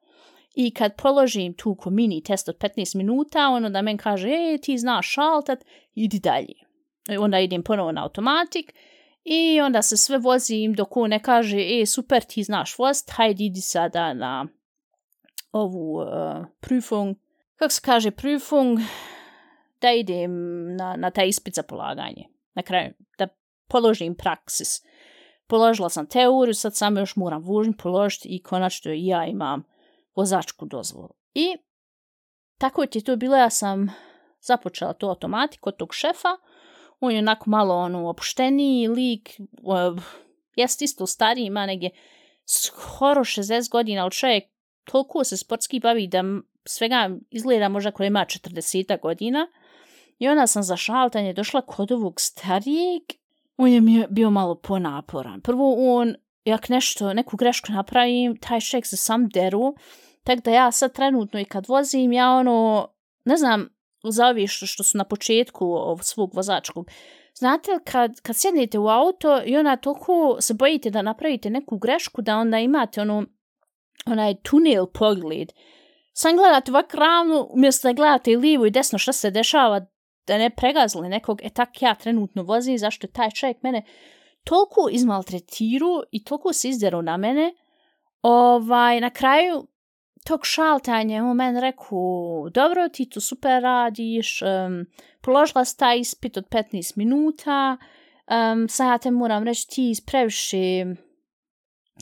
i 0.54 0.70
kad 0.70 0.96
položim 1.02 1.54
tu 1.54 1.74
ko 1.74 1.90
mini 1.90 2.22
test 2.22 2.48
od 2.48 2.58
15 2.58 2.96
minuta, 2.96 3.48
ono 3.48 3.70
da 3.70 3.82
men 3.82 3.96
kaže, 3.96 4.28
e, 4.28 4.58
ti 4.62 4.78
znaš 4.78 5.12
šaltat, 5.12 5.64
idi 5.94 6.18
dalje. 6.18 6.54
I 7.10 7.16
onda 7.16 7.38
idem 7.38 7.62
ponovo 7.62 7.92
na 7.92 8.02
automatik 8.02 8.74
I 9.24 9.60
onda 9.60 9.82
se 9.82 9.96
sve 9.96 10.18
vozim 10.18 10.74
dok 10.74 10.96
on 10.96 11.10
ne 11.10 11.22
kaže, 11.22 11.56
e, 11.56 11.87
super, 11.87 12.22
ti 12.24 12.42
znaš 12.42 12.78
vozt, 12.78 13.10
hajde 13.10 13.44
idi 13.44 13.60
sada 13.60 14.14
na 14.14 14.46
ovu 15.52 15.96
uh, 15.96 16.06
prüfung. 16.60 17.14
Kako 17.56 17.72
se 17.72 17.80
kaže 17.84 18.10
prüfung? 18.10 18.80
Da 19.80 19.92
idem 19.92 20.32
na, 20.76 20.96
na 20.96 21.10
taj 21.10 21.28
ispit 21.28 21.54
za 21.54 21.62
polaganje. 21.62 22.28
Na 22.54 22.62
kraju, 22.62 22.92
da 23.18 23.28
položim 23.68 24.14
praksis. 24.14 24.82
Položila 25.46 25.88
sam 25.88 26.06
teoriju, 26.06 26.54
sad 26.54 26.76
samo 26.76 27.00
još 27.00 27.16
moram 27.16 27.42
vožnju 27.42 27.72
položiti 27.82 28.28
i 28.28 28.42
konačno 28.42 28.92
ja 28.94 29.26
imam 29.26 29.64
vozačku 30.14 30.66
dozvolu. 30.66 31.14
I 31.34 31.56
tako 32.58 32.82
je 32.82 33.04
to 33.04 33.16
bilo, 33.16 33.37
ja 33.37 33.50
sam 33.50 33.88
započela 34.40 34.92
to 34.92 35.08
automatiku 35.08 35.68
od 35.68 35.76
tog 35.76 35.94
šefa, 35.94 36.37
on 37.00 37.12
je 37.12 37.18
onako 37.18 37.50
malo 37.50 37.74
ono 37.74 38.09
opušteniji 38.09 38.88
lik, 38.88 39.40
uh, 39.62 40.02
jest 40.57 40.83
isto 40.83 41.07
stariji, 41.07 41.44
ima 41.44 41.66
negdje 41.66 41.90
skoro 42.46 43.20
60 43.20 43.70
godina, 43.70 44.02
ali 44.02 44.11
čovjek 44.11 44.44
toliko 44.85 45.24
se 45.24 45.37
sportski 45.37 45.80
bavi 45.80 46.07
da 46.07 46.24
svega 46.64 47.11
izgleda 47.30 47.68
možda 47.68 47.90
koja 47.90 48.07
ima 48.07 48.24
40 48.28 49.00
godina. 49.00 49.46
I 50.18 50.28
onda 50.28 50.46
sam 50.46 50.62
za 50.62 50.76
šaltanje 50.76 51.33
došla 51.33 51.61
kod 51.61 51.92
ovog 51.92 52.20
starijeg, 52.20 53.02
on 53.57 53.68
je 53.68 53.80
mi 53.80 54.04
bio 54.11 54.30
malo 54.30 54.54
ponaporan. 54.54 55.40
Prvo 55.40 55.96
on, 55.96 56.14
jak 56.44 56.68
nešto, 56.68 57.14
neku 57.14 57.37
grešku 57.37 57.72
napravim, 57.72 58.37
taj 58.37 58.61
čovjek 58.61 58.87
se 58.87 58.96
sam 58.96 59.28
deru, 59.28 59.74
tako 60.24 60.42
da 60.42 60.50
ja 60.50 60.72
sad 60.72 60.92
trenutno 60.92 61.40
i 61.40 61.44
kad 61.44 61.68
vozim, 61.68 62.12
ja 62.12 62.30
ono, 62.30 62.88
ne 63.24 63.37
znam, 63.37 63.68
za 64.10 64.26
ovi 64.26 64.46
što, 64.46 64.66
što 64.66 64.82
su 64.82 64.98
na 64.98 65.04
početku 65.04 65.96
svog 66.02 66.34
vozačkog. 66.34 66.90
Znate 67.34 67.72
li 67.72 67.80
kad, 67.84 68.20
kad 68.20 68.36
sjednete 68.36 68.78
u 68.78 68.88
auto 68.88 69.42
i 69.44 69.56
ona 69.56 69.76
toliko 69.76 70.36
se 70.40 70.54
bojite 70.54 70.90
da 70.90 71.02
napravite 71.02 71.50
neku 71.50 71.78
grešku 71.78 72.22
da 72.22 72.36
onda 72.36 72.58
imate 72.58 73.00
ono, 73.00 73.26
onaj 74.06 74.34
tunel 74.34 74.86
pogled. 74.86 75.52
Sam 76.12 76.36
gledate 76.36 76.70
ovak 76.70 76.94
ravno, 76.94 77.48
umjesto 77.50 77.88
da 77.88 77.92
gledate 77.92 78.36
lijevo 78.36 78.66
i 78.66 78.70
desno 78.70 78.98
što 78.98 79.12
se 79.12 79.30
dešava, 79.30 79.86
da 80.26 80.38
ne 80.38 80.50
pregazili 80.50 81.08
nekog, 81.08 81.40
e 81.42 81.48
tak 81.50 81.82
ja 81.82 81.94
trenutno 81.94 82.42
vozim, 82.42 82.78
zašto 82.78 83.06
je 83.06 83.12
taj 83.12 83.30
čovjek 83.30 83.62
mene 83.62 83.82
toliko 84.44 84.88
izmaltretiru 84.90 86.02
i 86.10 86.24
toliko 86.24 86.52
se 86.52 86.68
izderu 86.68 87.02
na 87.02 87.16
mene. 87.16 87.54
Ovaj, 88.22 89.00
na 89.00 89.10
kraju 89.10 89.66
tog 90.24 90.46
šaltanja 90.46 91.24
on 91.24 91.37
meni 91.37 91.60
reku, 91.60 92.48
dobro, 92.54 92.88
ti 92.88 93.06
to 93.10 93.20
super 93.20 93.62
radiš, 93.62 94.42
um, 94.42 94.87
položila 95.20 95.64
si 95.64 95.78
taj 95.78 95.98
ispit 95.98 96.37
od 96.37 96.48
15 96.48 96.92
minuta, 96.96 97.76
um, 98.26 98.68
sad 98.68 98.88
ja 98.88 98.98
te 98.98 99.10
moram 99.10 99.44
reći, 99.44 99.68
ti 99.68 99.92
previše 100.06 100.87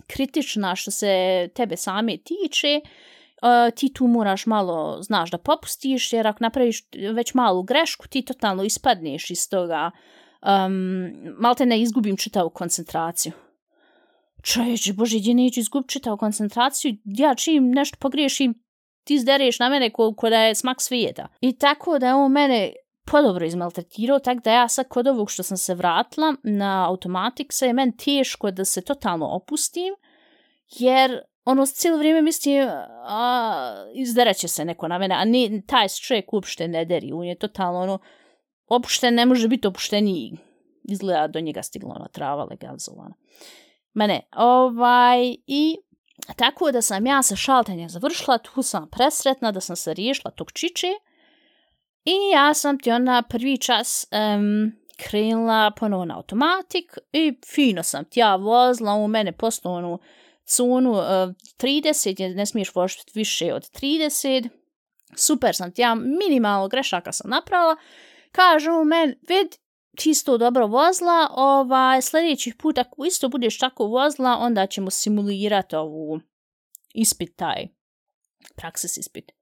kritična 0.06 0.76
što 0.76 0.90
se 0.90 1.48
tebe 1.54 1.76
same 1.76 2.16
tiče, 2.16 2.80
uh, 2.80 3.74
ti 3.74 3.92
tu 3.94 4.06
moraš 4.06 4.46
malo, 4.46 5.02
znaš, 5.02 5.30
da 5.30 5.38
popustiš, 5.38 6.12
jer 6.12 6.26
ako 6.26 6.38
napraviš 6.40 6.82
već 7.14 7.35
malu 7.35 7.62
grešku, 7.62 8.08
ti 8.08 8.24
totalno 8.24 8.64
ispadneš 8.64 9.30
iz 9.30 9.48
toga, 9.50 9.90
um, 10.42 11.11
malo 11.38 11.54
te 11.54 11.66
ne 11.66 11.80
izgubim 11.80 12.16
čitavu 12.16 12.50
koncentraciju. 12.50 13.32
Čovječe, 14.42 14.92
bože, 14.92 15.18
gdje 15.18 15.35
neću 15.35 15.61
izgubit 15.61 15.90
čitavu 15.90 16.16
koncentraciju, 16.16 16.96
ja 17.05 17.35
čim 17.35 17.70
nešto 17.70 17.96
pogriješim, 18.00 18.55
ti 19.05 19.18
zdereš 19.18 19.59
na 19.59 19.68
mene 19.68 19.90
ko, 19.90 20.14
ko 20.14 20.31
da 20.31 20.40
je 20.40 20.55
smak 20.55 20.81
svijeta. 20.81 21.28
I 21.40 21.59
tako 21.59 21.98
da 21.98 22.07
je 22.07 22.14
on 22.14 22.33
mene 22.33 22.72
podobro 23.05 23.46
izmaltretirao, 23.46 24.18
tako 24.18 24.40
da 24.44 24.52
ja 24.52 24.68
sad 24.68 24.88
kod 24.88 25.07
ovog 25.07 25.31
što 25.31 25.42
sam 25.42 25.57
se 25.57 25.74
vratila 25.74 26.35
na 26.42 26.88
automatik, 26.88 27.52
se 27.52 27.66
je 27.66 27.72
meni 27.72 27.96
teško 27.96 28.50
da 28.50 28.64
se 28.64 28.83
totalno 28.83 29.26
opustim, 29.26 29.94
jer 30.78 31.20
ono 31.44 31.66
cijelo 31.66 31.98
vrijeme 31.98 32.22
mislim, 32.22 32.68
a, 33.07 33.85
izdereće 33.94 34.48
se 34.48 34.64
neko 34.64 34.88
na 34.88 34.98
mene, 34.98 35.14
a 35.14 35.24
ni, 35.24 35.62
taj 35.66 35.88
se 35.88 36.00
čovjek 36.00 36.33
uopšte 36.33 36.68
ne 36.68 36.85
deri, 36.85 37.12
on 37.12 37.24
je 37.24 37.38
totalno 37.38 37.81
ono, 37.81 37.98
opušten 38.66 39.14
ne 39.14 39.26
može 39.26 39.48
biti 39.48 39.66
opušteniji, 39.66 40.33
izgleda 40.85 41.26
do 41.26 41.40
njega 41.40 41.62
stigla 41.62 41.94
ona 41.96 42.09
trava 42.09 42.44
legalizovana. 42.44 43.14
Mene, 43.94 44.20
ovaj, 44.37 45.37
i 45.46 45.76
tako 46.37 46.70
da 46.72 46.83
sam 46.83 47.07
ja 47.07 47.22
sa 47.22 47.37
šaltanjem 47.37 47.88
završila, 47.88 48.38
tu 48.38 48.62
sam 48.62 48.90
presretna 48.90 49.52
da 49.52 49.61
sam 49.61 49.76
se 49.76 49.94
riješila 49.94 50.31
tog 50.31 50.52
čiče, 50.52 50.88
I 52.05 52.31
ja 52.33 52.55
sam 52.55 52.78
ti 52.78 52.90
onda 52.90 53.22
prvi 53.28 53.59
čas 53.59 54.07
um, 54.12 54.72
krenula 54.96 55.70
ponovo 55.76 56.05
na 56.05 56.16
automatik 56.16 56.98
i 57.12 57.35
fino 57.55 57.83
sam 57.83 58.05
ti 58.05 58.20
ja 58.20 58.37
vozila 58.37 58.94
u 58.94 59.09
mene 59.09 59.33
poslovnu 59.33 59.98
cunu 60.44 60.90
eh, 60.90 61.24
uh, 61.24 61.35
30, 61.59 62.35
ne 62.35 62.46
smiješ 62.46 62.74
voziti 62.74 63.12
više 63.14 63.55
od 63.55 63.62
30. 63.62 64.48
Super 65.16 65.55
sam 65.55 65.72
ti 65.72 65.83
ja, 65.83 65.94
minimalno 65.94 66.68
grešaka 66.68 67.12
sam 67.12 67.31
napravila. 67.31 67.76
Kaže 68.33 68.70
u 68.70 68.85
meni, 68.85 69.14
vid, 69.28 69.57
čisto 69.96 70.38
dobro 70.38 70.66
vozla, 70.66 71.28
ovaj, 71.31 72.02
sljedeći 72.02 72.52
put 72.59 72.78
ako 72.78 73.05
isto 73.05 73.28
budeš 73.28 73.59
tako 73.59 73.87
vozla, 73.87 74.37
onda 74.40 74.66
ćemo 74.66 74.90
simulirati 74.90 75.76
ovu 75.76 76.20
ispit 76.94 77.37
taj, 77.37 77.68
praksis 78.57 78.96
ispit. 78.96 79.33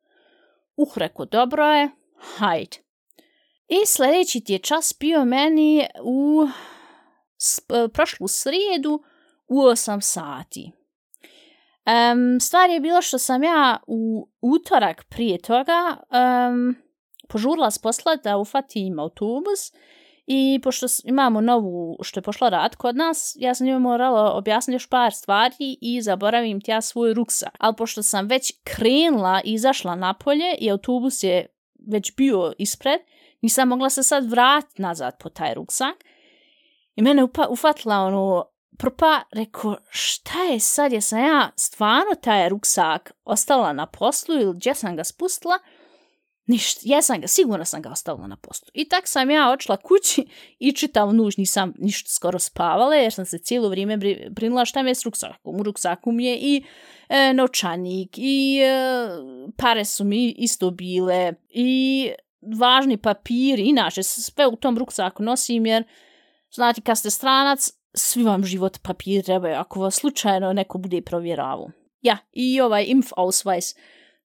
Uh, 0.76 0.96
reko, 0.96 1.24
dobro 1.24 1.64
je, 1.64 1.90
hajde. 2.36 2.76
I 3.68 3.86
sljedeći 3.86 4.40
ti 4.40 4.52
je 4.52 4.58
čas 4.58 4.94
bio 5.00 5.24
meni 5.24 5.86
u 6.02 6.46
e, 7.68 7.88
prošlu 7.88 8.28
srijedu 8.28 9.02
u 9.48 9.56
8 9.62 10.00
sati. 10.00 10.72
Um, 11.86 12.40
stvar 12.40 12.70
je 12.70 12.80
bilo 12.80 13.02
što 13.02 13.18
sam 13.18 13.42
ja 13.44 13.78
u 13.86 14.28
utorak 14.40 15.04
prije 15.08 15.38
toga 15.38 15.96
um, 16.50 16.76
požurila 17.28 17.70
s 17.70 17.78
posla 17.78 18.16
da 18.16 18.36
ufatim 18.36 18.98
autobus 18.98 19.72
i 20.32 20.60
pošto 20.62 20.86
imamo 21.04 21.40
novu 21.40 21.96
što 22.02 22.18
je 22.18 22.22
pošla 22.22 22.48
rad 22.48 22.76
kod 22.76 22.96
nas, 22.96 23.36
ja 23.38 23.54
sam 23.54 23.66
njoj 23.66 23.78
morala 23.78 24.32
objasniti 24.32 24.74
još 24.74 24.88
par 24.88 25.12
stvari 25.12 25.78
i 25.80 26.02
zaboravim 26.02 26.60
ti 26.60 26.70
ja 26.70 26.80
svoj 26.80 27.14
ruksak. 27.14 27.56
Ali 27.58 27.76
pošto 27.76 28.02
sam 28.02 28.26
već 28.26 28.52
krenula 28.64 29.40
i 29.44 29.52
izašla 29.52 29.94
napolje 29.94 30.54
i 30.58 30.70
autobus 30.70 31.22
je 31.22 31.46
već 31.92 32.16
bio 32.16 32.52
ispred, 32.58 33.00
nisam 33.40 33.68
mogla 33.68 33.90
se 33.90 34.02
sad 34.02 34.30
vrat 34.30 34.78
nazad 34.78 35.16
po 35.22 35.28
taj 35.28 35.54
ruksak. 35.54 36.04
I 36.94 37.02
mene 37.02 37.24
upa, 37.24 37.46
ufatila 37.48 37.96
ono, 37.96 38.44
prpa, 38.78 39.20
reko, 39.32 39.76
šta 39.88 40.42
je 40.42 40.60
sad, 40.60 40.92
jesam 40.92 41.18
ja 41.18 41.50
stvarno 41.56 42.14
taj 42.22 42.48
ruksak 42.48 43.12
ostala 43.24 43.72
na 43.72 43.86
poslu 43.86 44.34
ili 44.34 44.54
gdje 44.54 44.74
sam 44.74 44.96
ga 44.96 45.04
spustila? 45.04 45.58
Ništa, 46.50 46.80
jesam 46.84 47.20
ga, 47.20 47.26
sigurno 47.26 47.64
sam 47.64 47.82
ga 47.82 47.90
ostavila 47.90 48.26
na 48.26 48.36
poslu. 48.36 48.68
I 48.74 48.88
tak 48.88 49.08
sam 49.08 49.30
ja 49.30 49.50
očla 49.50 49.76
kući 49.76 50.26
i 50.58 50.72
čitav 50.72 51.14
nuž, 51.14 51.36
nisam 51.36 51.72
ništa 51.78 52.10
skoro 52.10 52.38
spavala, 52.38 52.94
jer 52.94 53.12
sam 53.12 53.24
se 53.24 53.38
cijelo 53.38 53.68
vrijeme 53.68 53.96
brinula 54.30 54.64
šta 54.64 54.82
mi 54.82 54.90
je 54.90 54.94
s 54.94 55.04
ruksakom. 55.04 55.60
U 55.60 55.62
ruksaku 55.62 56.12
mi 56.12 56.24
je 56.24 56.38
i 56.40 56.64
e, 57.08 57.34
novčanik 57.34 58.18
i 58.18 58.60
e, 58.62 59.08
pare 59.56 59.84
su 59.84 60.04
mi 60.04 60.30
isto 60.30 60.70
bile 60.70 61.32
i 61.48 62.10
važni 62.58 62.96
papiri, 62.96 63.62
inače 63.62 64.02
sve 64.02 64.46
u 64.46 64.56
tom 64.56 64.78
ruksaku 64.78 65.22
nosim 65.22 65.66
jer 65.66 65.84
znate 66.50 66.80
kad 66.80 66.98
ste 66.98 67.10
stranac, 67.10 67.70
svi 67.94 68.22
vam 68.22 68.44
život 68.44 68.78
papir 68.82 69.24
trebaju 69.24 69.54
ako 69.54 69.80
vas 69.80 69.94
slučajno 69.94 70.52
neko 70.52 70.78
bude 70.78 71.02
provjeravu. 71.02 71.70
Ja, 72.02 72.18
i 72.32 72.60
ovaj 72.60 72.84
Impfausweis 72.84 73.76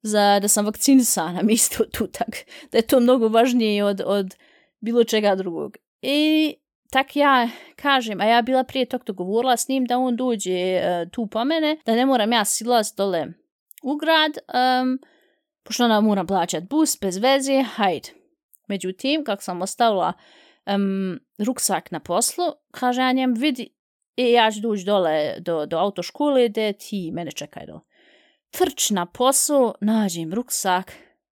za 0.05 0.39
da 0.39 0.47
sam 0.47 0.65
vakcinisana, 0.65 1.41
mi 1.43 1.53
isto 1.53 1.83
tu 1.83 2.07
tak, 2.07 2.37
da 2.71 2.77
je 2.77 2.87
to 2.87 2.99
mnogo 2.99 3.27
važnije 3.27 3.83
od, 3.83 4.01
od 4.05 4.35
bilo 4.79 5.03
čega 5.03 5.35
drugog. 5.35 5.77
I 6.01 6.53
tak 6.91 7.15
ja 7.15 7.49
kažem, 7.75 8.21
a 8.21 8.25
ja 8.25 8.41
bila 8.41 8.63
prije 8.63 8.85
tog 8.85 9.03
dogovorila 9.05 9.57
s 9.57 9.67
njim 9.67 9.85
da 9.85 9.97
on 9.97 10.15
dođe 10.15 10.51
uh, 10.51 11.11
tu 11.11 11.27
po 11.27 11.43
mene, 11.43 11.77
da 11.85 11.95
ne 11.95 12.05
moram 12.05 12.31
ja 12.31 12.45
silaz 12.45 12.93
dole 12.97 13.25
u 13.83 13.95
grad, 13.95 14.31
um, 14.81 14.99
pošto 15.63 15.83
ona 15.83 16.01
moram 16.01 16.27
plaćat 16.27 16.63
bus 16.63 16.97
bez 17.01 17.17
veze, 17.17 17.63
hajde. 17.63 18.09
Međutim, 18.67 19.23
kako 19.23 19.43
sam 19.43 19.61
ostavila 19.61 20.13
um, 20.75 21.19
ruksak 21.37 21.91
na 21.91 21.99
poslu, 21.99 22.45
kaže 22.71 23.01
ja 23.01 23.11
njem, 23.11 23.33
vidi, 23.33 23.69
e, 24.17 24.31
ja 24.31 24.51
ću 24.51 24.59
doći 24.59 24.83
dole 24.83 25.35
do, 25.39 25.65
do 25.65 25.77
autoškole, 25.77 26.49
gde 26.49 26.73
ti 26.73 27.11
mene 27.13 27.31
čekaj 27.31 27.65
dole. 27.65 27.81
Trč 28.57 28.89
na 28.89 29.05
posao, 29.05 29.73
nađem 29.81 30.33
ruksak, 30.33 30.91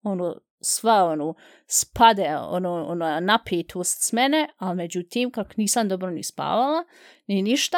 ono, 0.04 0.36
sva 0.62 1.04
ono 1.04 1.34
spade 1.68 2.38
ono, 2.38 2.86
ono 2.88 3.20
napetost 3.20 4.02
s 4.02 4.14
mene, 4.14 4.50
ali 4.58 4.76
međutim 4.76 5.32
kako 5.32 5.50
nisam 5.58 5.90
dobro 5.90 6.10
ni 6.10 6.24
spavala 6.24 6.84
ni 7.28 7.42
ništa, 7.42 7.78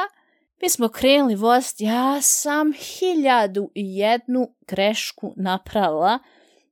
mi 0.61 0.69
smo 0.69 0.89
krenuli 0.89 1.35
vost, 1.35 1.81
ja 1.81 2.21
sam 2.21 2.73
hiljadu 2.73 3.71
i 3.75 3.97
jednu 3.97 4.55
grešku 4.67 5.33
napravila 5.37 6.19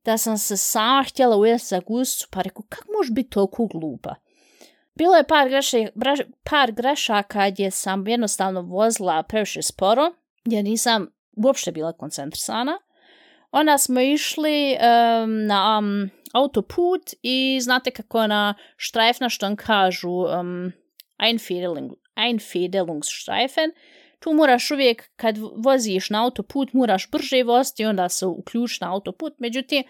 da 0.04 0.18
sam 0.18 0.38
se 0.38 0.56
sama 0.56 1.04
htjela 1.08 1.36
ujeti 1.36 1.64
za 1.64 1.80
gustu, 1.86 2.26
pa 2.30 2.42
rekao, 2.42 2.62
kako 2.68 2.92
može 2.98 3.12
biti 3.12 3.30
toliko 3.30 3.66
glupa? 3.66 4.14
Bilo 4.94 5.14
je 5.14 5.26
par, 5.26 5.48
greše, 5.48 5.88
par 6.50 6.72
grešaka 6.72 7.50
gdje 7.50 7.70
sam 7.70 8.08
jednostavno 8.08 8.62
vozila 8.62 9.22
previše 9.22 9.62
sporo, 9.62 10.12
jer 10.44 10.64
nisam 10.64 11.17
uopšte 11.44 11.72
bila 11.72 11.92
koncentrisana, 11.92 12.78
onda 13.50 13.78
smo 13.78 14.00
išli 14.00 14.76
um, 14.76 15.46
na 15.46 15.78
um, 15.78 16.10
autoput 16.32 17.02
i 17.22 17.60
znate 17.62 17.90
kako 17.90 18.26
na 18.26 18.54
štrajfna 18.76 19.28
što 19.28 19.56
kažu 19.56 20.10
um, 20.10 20.72
Einfedelungsstreifen, 22.16 23.70
tu 24.18 24.32
moraš 24.32 24.70
uvijek 24.70 25.10
kad 25.16 25.38
voziš 25.56 26.10
na 26.10 26.24
autoput 26.24 26.72
moraš 26.72 27.10
brže 27.10 27.42
voziti 27.42 27.84
onda 27.84 28.08
se 28.08 28.26
uključi 28.26 28.78
na 28.80 28.92
autoput, 28.92 29.34
međutim 29.38 29.84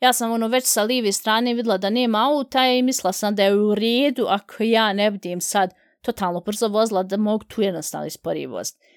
ja 0.00 0.12
sam 0.12 0.32
ono 0.32 0.48
već 0.48 0.64
sa 0.64 0.82
lijeve 0.82 1.12
strane 1.12 1.54
vidjela 1.54 1.78
da 1.78 1.90
nema 1.90 2.28
auta 2.28 2.66
i 2.66 2.82
mislila 2.82 3.12
sam 3.12 3.34
da 3.34 3.42
je 3.42 3.56
u 3.56 3.74
redu 3.74 4.26
ako 4.28 4.62
ja 4.62 4.92
ne 4.92 5.10
budem 5.10 5.40
sad 5.40 5.70
totalno 6.00 6.40
brzo 6.40 6.68
vozila 6.68 7.02
da 7.02 7.16
mogu 7.16 7.44
tu 7.44 7.62
jednostavno 7.62 8.06
isporije 8.06 8.46
voziti. 8.46 8.91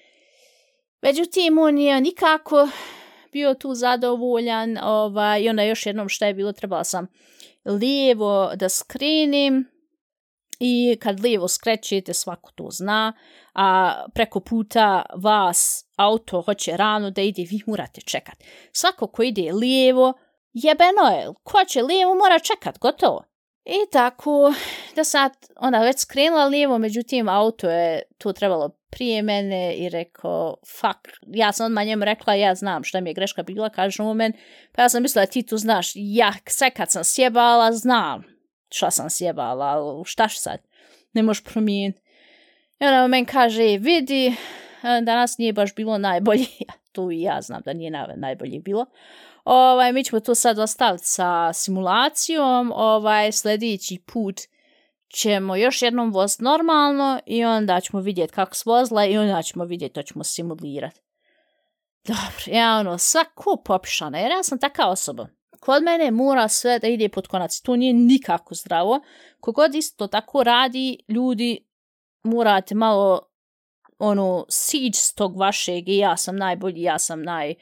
Međutim, 1.02 1.58
on 1.58 1.78
je 1.78 2.00
nikako 2.00 2.68
bio 3.32 3.54
tu 3.54 3.74
zadovoljan 3.74 4.78
ovaj, 4.82 5.42
i 5.42 5.48
onda 5.48 5.62
još 5.62 5.86
jednom 5.86 6.08
šta 6.08 6.26
je 6.26 6.34
bilo, 6.34 6.52
trebala 6.52 6.84
sam 6.84 7.06
lijevo 7.64 8.52
da 8.56 8.68
skrenim 8.68 9.64
i 10.60 10.98
kad 11.02 11.20
lijevo 11.20 11.48
skrećete 11.48 12.14
svako 12.14 12.50
to 12.54 12.68
zna, 12.70 13.12
a 13.54 13.94
preko 14.14 14.40
puta 14.40 15.02
vas 15.22 15.84
auto 15.96 16.42
hoće 16.42 16.76
rano 16.76 17.10
da 17.10 17.22
ide, 17.22 17.42
vi 17.50 17.60
morate 17.66 18.00
čekat. 18.00 18.44
Svako 18.72 19.06
ko 19.06 19.22
ide 19.22 19.52
lijevo, 19.52 20.12
jebeno 20.52 21.02
je, 21.16 21.28
ko 21.42 21.64
će 21.64 21.82
lijevo 21.82 22.14
mora 22.14 22.38
čekat, 22.38 22.78
gotovo. 22.78 23.24
I 23.64 23.90
tako, 23.92 24.52
da 24.96 25.04
sad 25.04 25.32
ona 25.56 25.82
već 25.82 25.98
skrenula 25.98 26.46
lijevo, 26.46 26.78
međutim 26.78 27.28
auto 27.28 27.70
je 27.70 28.02
tu 28.18 28.32
trebalo 28.32 28.68
prije 28.90 29.22
mene 29.22 29.74
i 29.74 29.88
rekao, 29.88 30.56
fuck, 30.80 31.18
ja 31.26 31.52
sam 31.52 31.66
odmah 31.66 31.84
njemu 31.84 32.04
rekla, 32.04 32.34
ja 32.34 32.54
znam 32.54 32.84
šta 32.84 33.00
mi 33.00 33.10
je 33.10 33.14
greška 33.14 33.42
bila, 33.42 33.68
kaže 33.68 34.02
u 34.02 34.14
men, 34.14 34.32
pa 34.72 34.82
ja 34.82 34.88
sam 34.88 35.02
mislila, 35.02 35.26
ti 35.26 35.42
tu 35.42 35.56
znaš, 35.56 35.92
ja 35.94 36.32
sve 36.46 36.70
kad 36.70 36.90
sam 36.90 37.04
sjebala, 37.04 37.72
znam 37.72 38.36
šta 38.70 38.90
sam 38.90 39.10
sjebala, 39.10 39.66
ali 39.66 40.04
šta 40.04 40.28
sad, 40.28 40.58
ne 41.12 41.22
možeš 41.22 41.44
promijeniti. 41.44 42.00
I 42.80 42.84
ona 42.84 43.04
u 43.04 43.08
men 43.08 43.24
kaže, 43.24 43.62
vidi, 43.62 44.34
danas 44.82 45.38
nije 45.38 45.52
baš 45.52 45.74
bilo 45.74 45.98
najbolje, 45.98 46.46
tu 46.92 47.10
i 47.10 47.20
ja 47.20 47.40
znam 47.40 47.62
da 47.64 47.72
nije 47.72 47.90
najbolje 48.16 48.58
bilo. 48.58 48.86
Ovaj, 49.44 49.92
mi 49.92 50.04
ćemo 50.04 50.20
to 50.20 50.34
sad 50.34 50.58
ostaviti 50.58 51.06
sa 51.06 51.52
simulacijom, 51.52 52.72
ovaj, 52.74 53.32
sljedeći 53.32 53.98
put 54.12 54.40
ćemo 55.08 55.56
još 55.56 55.82
jednom 55.82 56.12
voz 56.12 56.40
normalno 56.40 57.20
i 57.26 57.44
onda 57.44 57.80
ćemo 57.80 58.02
vidjeti 58.02 58.32
kako 58.32 58.54
se 58.54 58.62
vozila 58.66 59.06
i 59.06 59.18
onda 59.18 59.42
ćemo 59.42 59.64
vidjeti, 59.64 59.94
to 59.94 60.02
ćemo 60.02 60.24
simulirati. 60.24 61.00
Dobro, 62.04 62.44
ja 62.46 62.78
ono, 62.78 62.98
svako 62.98 63.62
popišana, 63.64 64.18
jer 64.18 64.30
ja 64.30 64.42
sam 64.42 64.58
taka 64.58 64.88
osoba. 64.88 65.26
Kod 65.60 65.82
mene 65.82 66.10
mora 66.10 66.48
sve 66.48 66.78
da 66.78 66.86
ide 66.86 67.08
pod 67.08 67.26
konac. 67.26 67.60
To 67.60 67.76
nije 67.76 67.92
nikako 67.92 68.54
zdravo. 68.54 69.00
Kogod 69.40 69.74
isto 69.74 70.06
tako 70.06 70.42
radi, 70.42 70.98
ljudi 71.08 71.66
morate 72.22 72.74
malo 72.74 73.20
ono, 73.98 74.46
siđ 74.48 74.96
s 74.96 75.14
tog 75.14 75.36
vašeg 75.38 75.88
i 75.88 75.96
ja 75.96 76.16
sam 76.16 76.36
najbolji, 76.36 76.82
ja 76.82 76.98
sam 76.98 77.22
naj 77.22 77.54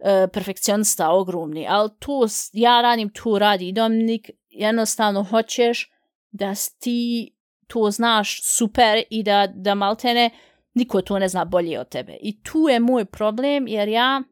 E, 0.00 0.28
perfekcionista 0.32 1.10
ogromni. 1.10 1.66
Ali 1.68 1.90
tu 1.98 2.26
ja 2.52 2.80
radim, 2.80 3.10
tu 3.10 3.38
radi 3.38 3.72
Dominik. 3.72 4.30
Jednostavno 4.48 5.22
hoćeš 5.22 5.90
da 6.30 6.54
ti 6.80 7.32
to 7.66 7.90
znaš 7.90 8.42
super 8.42 9.02
i 9.10 9.22
da, 9.22 9.48
da 9.54 9.74
maltene 9.74 10.30
niko 10.74 11.02
to 11.02 11.18
ne 11.18 11.28
zna 11.28 11.44
bolje 11.44 11.80
od 11.80 11.88
tebe. 11.88 12.16
I 12.20 12.42
tu 12.42 12.58
je 12.70 12.80
moj 12.80 13.04
problem 13.04 13.68
jer 13.68 13.88
ja 13.88 14.22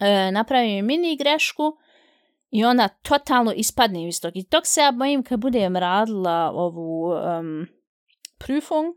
e, 0.00 0.30
napravim 0.32 0.86
mini 0.86 1.16
grešku 1.16 1.76
i 2.50 2.64
ona 2.64 2.88
totalno 2.88 3.52
ispadne 3.52 4.08
iz 4.08 4.20
tog. 4.20 4.36
I 4.36 4.44
tog 4.44 4.66
se 4.66 4.80
ja 4.80 4.92
bojim 4.92 5.22
kad 5.22 5.40
budem 5.40 5.76
radila 5.76 6.50
ovu 6.54 7.10
um, 7.10 7.66
prüfung, 8.38 8.94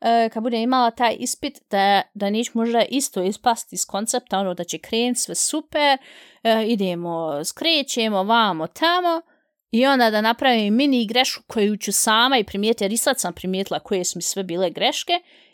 e, 0.00 0.28
kad 0.28 0.42
budem 0.42 0.60
imala 0.60 0.90
taj 0.90 1.16
ispit, 1.18 1.58
da, 1.70 2.02
da 2.14 2.30
neću 2.30 2.50
možda 2.54 2.84
isto 2.88 3.22
ispasti 3.22 3.74
iz 3.74 3.86
koncepta, 3.86 4.38
ono 4.38 4.54
da 4.54 4.64
će 4.64 4.78
krenuti 4.78 5.20
sve 5.20 5.34
super, 5.34 5.98
e, 6.42 6.64
idemo, 6.66 7.44
skrećemo, 7.44 8.22
vamo, 8.22 8.66
tamo, 8.66 9.20
i 9.70 9.86
onda 9.86 10.10
da 10.10 10.20
napravim 10.20 10.74
mini 10.74 11.06
grešku 11.06 11.42
koju 11.46 11.76
ću 11.76 11.92
sama 11.92 12.38
i 12.38 12.44
primijeti, 12.44 12.84
jer 12.84 12.92
i 12.92 12.96
sad 12.96 13.20
sam 13.20 13.32
primijetila 13.32 13.80
koje 13.80 14.04
su 14.04 14.18
mi 14.18 14.22
sve 14.22 14.42
bile 14.42 14.70
greške, 14.70 15.12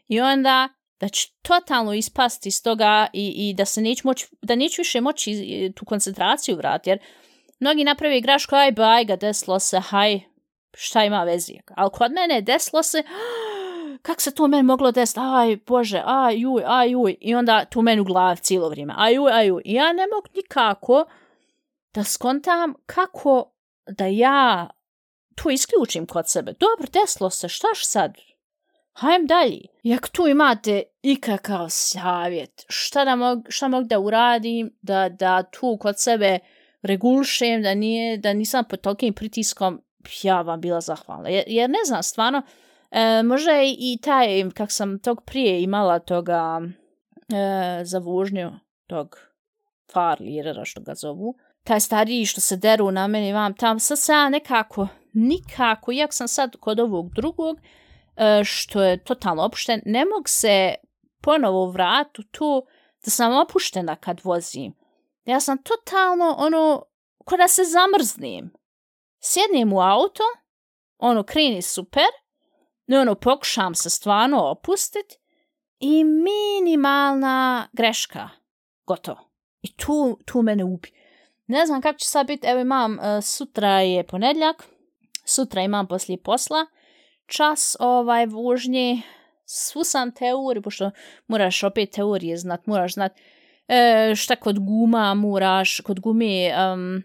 i 0.08 0.20
onda 0.20 0.68
da 1.00 1.08
ću 1.08 1.28
totalno 1.42 1.94
ispasti 1.94 2.48
iz 2.48 2.62
toga 2.62 3.06
i, 3.12 3.32
i 3.36 3.54
da 3.54 3.64
se 3.64 3.80
neću, 3.80 4.02
moći, 4.04 4.26
da 4.42 4.54
neću 4.54 4.80
više 4.80 5.00
moći 5.00 5.32
e, 5.32 5.72
tu 5.72 5.84
koncentraciju 5.84 6.56
vratiti, 6.56 6.90
jer 6.90 6.98
mnogi 7.60 7.84
napravi 7.84 8.20
grešku, 8.20 8.54
aj 8.54 8.72
baj 8.72 9.04
ga, 9.04 9.16
deslo 9.16 9.58
se, 9.58 9.80
haj, 9.80 10.20
šta 10.74 11.04
ima 11.04 11.24
vezi. 11.24 11.58
Ali 11.76 11.90
kod 11.90 12.12
mene 12.12 12.40
deslo 12.40 12.82
se, 12.82 13.02
kak 14.06 14.20
se 14.20 14.34
to 14.34 14.46
meni 14.46 14.62
moglo 14.62 14.92
desiti, 14.92 15.20
aj 15.20 15.56
bože, 15.66 16.02
aj 16.06 16.36
juj, 16.38 16.62
aj 16.66 16.90
juj, 16.90 17.16
i 17.20 17.34
onda 17.34 17.64
tu 17.64 17.82
meni 17.82 18.00
u 18.00 18.04
glavi 18.04 18.40
cijelo 18.40 18.68
vrijeme, 18.68 18.94
aj 18.96 19.14
juj, 19.14 19.32
aj 19.32 19.46
juj. 19.46 19.62
I 19.64 19.74
ja 19.74 19.92
ne 19.92 20.06
mogu 20.14 20.26
nikako 20.34 21.04
da 21.94 22.04
skontam 22.04 22.74
kako 22.86 23.51
da 23.86 24.06
ja 24.06 24.70
to 25.34 25.50
isključim 25.50 26.06
kod 26.06 26.28
sebe. 26.28 26.52
Dobro, 26.52 26.86
desilo 26.92 27.30
se, 27.30 27.48
štaš 27.48 27.86
sad? 27.86 28.14
Hajdem 28.92 29.26
dalje. 29.26 29.60
Jak 29.82 30.08
tu 30.08 30.26
imate 30.26 30.82
ikakav 31.02 31.66
savjet, 31.68 32.64
šta, 32.68 33.04
da 33.04 33.16
mog, 33.16 33.46
šta 33.48 33.68
mogu 33.68 33.86
da 33.88 33.98
uradim, 33.98 34.76
da, 34.82 35.08
da 35.08 35.42
tu 35.42 35.76
kod 35.80 36.00
sebe 36.00 36.38
regulšem, 36.82 37.62
da, 37.62 37.74
nije, 37.74 38.16
da 38.18 38.32
nisam 38.32 38.64
pod 38.64 38.80
tolkim 38.80 39.14
pritiskom, 39.14 39.82
ja 40.22 40.42
vam 40.42 40.60
bila 40.60 40.80
zahvalna. 40.80 41.28
Jer, 41.28 41.44
jer 41.46 41.70
ne 41.70 41.78
znam, 41.86 42.02
stvarno, 42.02 42.42
e, 42.90 43.22
možda 43.22 43.62
i, 43.62 43.76
i 43.78 43.98
taj, 44.02 44.50
kak 44.54 44.72
sam 44.72 44.98
tog 44.98 45.22
prije 45.24 45.62
imala 45.62 45.98
toga 45.98 46.60
e, 47.28 47.84
za 47.84 47.98
vožnju, 47.98 48.52
tog 48.86 49.18
farlirera 49.92 50.64
što 50.64 50.80
ga 50.80 50.94
zovu, 50.94 51.36
taj 51.64 51.80
stariji 51.80 52.26
što 52.26 52.40
se 52.40 52.56
deru 52.56 52.90
na 52.90 53.06
meni 53.06 53.32
vam 53.32 53.54
tam, 53.54 53.80
sad 53.80 53.98
se 53.98 54.12
ja 54.12 54.28
nekako, 54.28 54.88
nikako, 55.12 55.92
iako 55.92 56.12
sam 56.12 56.28
sad 56.28 56.56
kod 56.60 56.80
ovog 56.80 57.14
drugog, 57.14 57.58
e, 58.16 58.44
što 58.44 58.82
je 58.82 59.04
totalno 59.04 59.42
opušten, 59.42 59.82
ne 59.86 60.04
mogu 60.04 60.28
se 60.28 60.74
ponovo 61.22 61.70
vratu 61.70 62.22
tu 62.22 62.66
da 63.04 63.10
sam 63.10 63.36
opuštena 63.36 63.96
kad 63.96 64.20
vozim. 64.24 64.74
Ja 65.24 65.40
sam 65.40 65.58
totalno, 65.62 66.34
ono, 66.38 66.84
ko 67.24 67.36
da 67.36 67.48
se 67.48 67.62
zamrznim. 67.64 68.52
Sjednem 69.20 69.72
u 69.72 69.80
auto, 69.80 70.22
ono, 70.98 71.22
kreni 71.22 71.62
super, 71.62 72.08
no, 72.86 73.00
ono, 73.00 73.14
pokušam 73.14 73.74
se 73.74 73.90
stvarno 73.90 74.50
opustiti 74.50 75.16
i 75.78 76.04
minimalna 76.04 77.68
greška. 77.72 78.28
Gotovo. 78.86 79.30
I 79.62 79.76
tu, 79.76 80.18
tu 80.26 80.42
mene 80.42 80.64
ubi. 80.64 81.01
Ne 81.52 81.66
znam 81.66 81.82
kako 81.82 81.98
će 81.98 82.06
sad 82.06 82.26
biti, 82.26 82.46
evo 82.46 82.60
imam, 82.60 82.98
e, 83.00 83.22
sutra 83.22 83.80
je 83.80 84.06
ponedljak, 84.06 84.64
sutra 85.24 85.62
imam 85.62 85.86
poslije 85.86 86.18
posla, 86.22 86.66
čas 87.26 87.76
ovaj 87.80 88.26
vožnje, 88.26 89.02
svu 89.44 89.84
sam 89.84 90.14
teoriju, 90.14 90.62
pošto 90.62 90.90
moraš 91.26 91.62
opet 91.62 91.90
teorije 91.90 92.36
znat, 92.36 92.66
moraš 92.66 92.94
znat 92.94 93.12
e, 93.68 94.12
šta 94.16 94.36
kod 94.36 94.58
guma 94.58 95.14
moraš, 95.14 95.80
kod 95.80 96.00
gume, 96.00 96.52
um, 96.74 97.02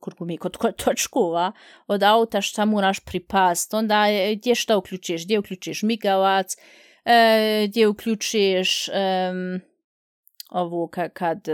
kod 0.00 0.14
gume, 0.14 0.36
kod, 0.36 0.56
kod 0.56 0.76
točkova 0.84 1.52
od 1.86 2.02
auta 2.02 2.40
šta 2.40 2.64
moraš 2.64 3.00
pripast, 3.00 3.74
onda 3.74 4.04
gdje 4.36 4.54
šta 4.54 4.76
uključiš, 4.76 5.24
gdje 5.24 5.38
uključiš 5.38 5.82
migavac, 5.82 6.56
e, 7.04 7.66
gdje 7.68 7.88
uključiš 7.88 8.88
um, 8.88 9.60
ovu 10.50 10.88
kad, 10.88 11.12
kad, 11.12 11.48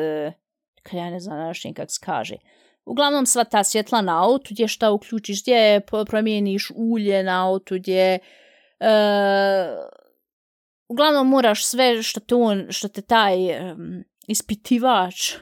kad 0.85 0.99
ja 0.99 1.11
ne 1.11 1.21
znam 1.21 1.39
našim 1.39 1.75
kak 1.75 1.91
se 1.91 1.99
kaže, 2.05 2.37
Uglavnom 2.85 3.27
sva 3.27 3.45
ta 3.45 3.65
svjetla 3.65 4.01
na 4.01 4.25
autu, 4.25 4.49
gdje 4.51 4.69
šta 4.69 4.91
uključiš, 4.91 5.43
gdje 5.43 5.81
promijeniš 6.07 6.71
ulje 6.77 7.23
na 7.23 7.47
autu, 7.49 7.75
gdje... 7.75 8.19
Uh, 8.81 8.87
uglavnom 10.89 11.29
moraš 11.29 11.65
sve 11.67 12.03
što 12.03 12.21
te, 12.21 12.35
on, 12.35 12.67
što 12.71 12.89
te 12.89 13.03
taj 13.03 13.71
um, 13.73 14.05
ispitivač 14.27 15.35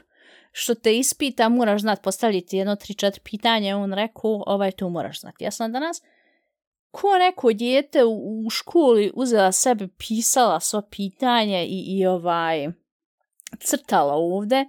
što 0.51 0.75
te 0.75 0.97
ispita, 0.97 1.49
moraš 1.49 1.81
znat 1.81 2.01
postaviti 2.03 2.57
jedno, 2.57 2.75
tri, 2.75 2.93
četiri 2.93 3.21
pitanje, 3.23 3.75
on 3.75 3.93
rekao, 3.93 4.43
ovaj, 4.47 4.71
to 4.71 4.89
moraš 4.89 5.19
znati. 5.19 5.43
Ja 5.43 5.51
sam 5.51 5.71
danas, 5.71 6.01
ko 6.91 7.17
neko 7.17 7.53
djete 7.53 8.03
u, 8.03 8.45
u 8.45 8.49
školi 8.49 9.11
uzela 9.15 9.51
sebe, 9.51 9.87
pisala 9.97 10.59
sva 10.59 10.81
pitanja 10.81 11.61
i, 11.63 11.83
i 11.87 12.05
ovaj, 12.05 12.67
crtala 13.59 14.13
ovde, 14.13 14.65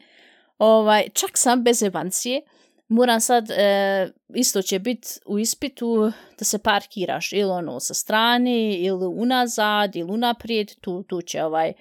ovaj, 0.58 1.08
čak 1.14 1.30
sam 1.34 1.62
bez 1.62 1.82
evancije, 1.82 2.40
moram 2.88 3.20
sad, 3.20 3.50
e, 3.50 4.08
isto 4.34 4.62
će 4.62 4.78
biti 4.78 5.08
u 5.26 5.38
ispitu 5.38 6.12
da 6.38 6.44
se 6.44 6.58
parkiraš 6.58 7.32
ili 7.32 7.50
ono 7.50 7.80
sa 7.80 7.94
strane, 7.94 8.78
ili 8.78 9.06
unazad, 9.06 9.96
ili 9.96 10.12
unaprijed, 10.12 10.74
tu, 10.80 11.02
tu 11.02 11.22
će 11.22 11.44
ovaj, 11.44 11.72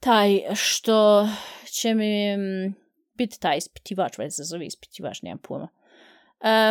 taj 0.00 0.40
što 0.54 1.28
će 1.72 1.94
mi 1.94 2.36
mm, 2.36 2.74
biti 3.14 3.40
taj 3.40 3.56
ispitivač, 3.56 4.18
već 4.18 4.34
se 4.34 4.42
zove 4.44 4.66
ispitivač, 4.66 5.22
nemam 5.22 5.38
pojma. 5.38 5.68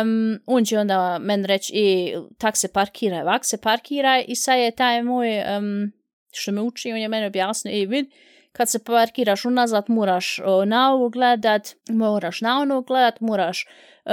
Um, 0.02 0.40
on 0.46 0.64
će 0.64 0.78
onda 0.78 1.18
men 1.20 1.44
reći, 1.44 1.72
e, 1.74 2.18
tak 2.38 2.56
se 2.56 2.72
parkiraj, 2.72 3.22
vak 3.22 3.44
se 3.44 3.60
parkiraj, 3.60 4.24
i 4.28 4.36
sad 4.36 4.58
je 4.58 4.70
taj 4.70 5.02
moj, 5.02 5.28
um, 5.58 5.92
što 6.32 6.52
me 6.52 6.60
uči, 6.60 6.92
on 6.92 6.98
je 6.98 7.08
meni 7.08 7.26
objasnio, 7.26 7.82
e, 7.82 7.86
vidi, 7.86 8.10
kad 8.58 8.70
se 8.70 8.84
parkiraš 8.84 9.44
unazad, 9.44 9.84
moraš 9.88 10.40
o, 10.44 10.64
na 10.64 10.92
ovo 10.92 11.08
gledat, 11.08 11.74
moraš 11.90 12.40
na 12.40 12.60
ono 12.60 12.82
gledat, 12.82 13.20
moraš 13.20 13.66
uh, 14.04 14.12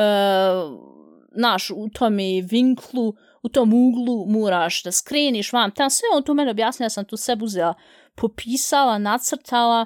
naš 1.38 1.70
u 1.70 1.90
tom 1.90 2.18
vinklu, 2.50 3.14
u 3.44 3.50
tom 3.50 3.74
uglu, 3.74 4.26
moraš 4.28 4.84
da 4.84 4.92
skreniš 4.92 5.54
vam, 5.54 5.72
tam 5.72 5.90
sve 5.90 6.08
on 6.16 6.24
tu 6.24 6.34
meni 6.34 6.52
objasnio, 6.52 6.86
ja 6.86 6.90
sam 6.90 7.06
tu 7.06 7.18
sebu 7.18 7.46
uzela, 7.46 7.74
popisala, 8.16 8.98
nacrtala, 8.98 9.86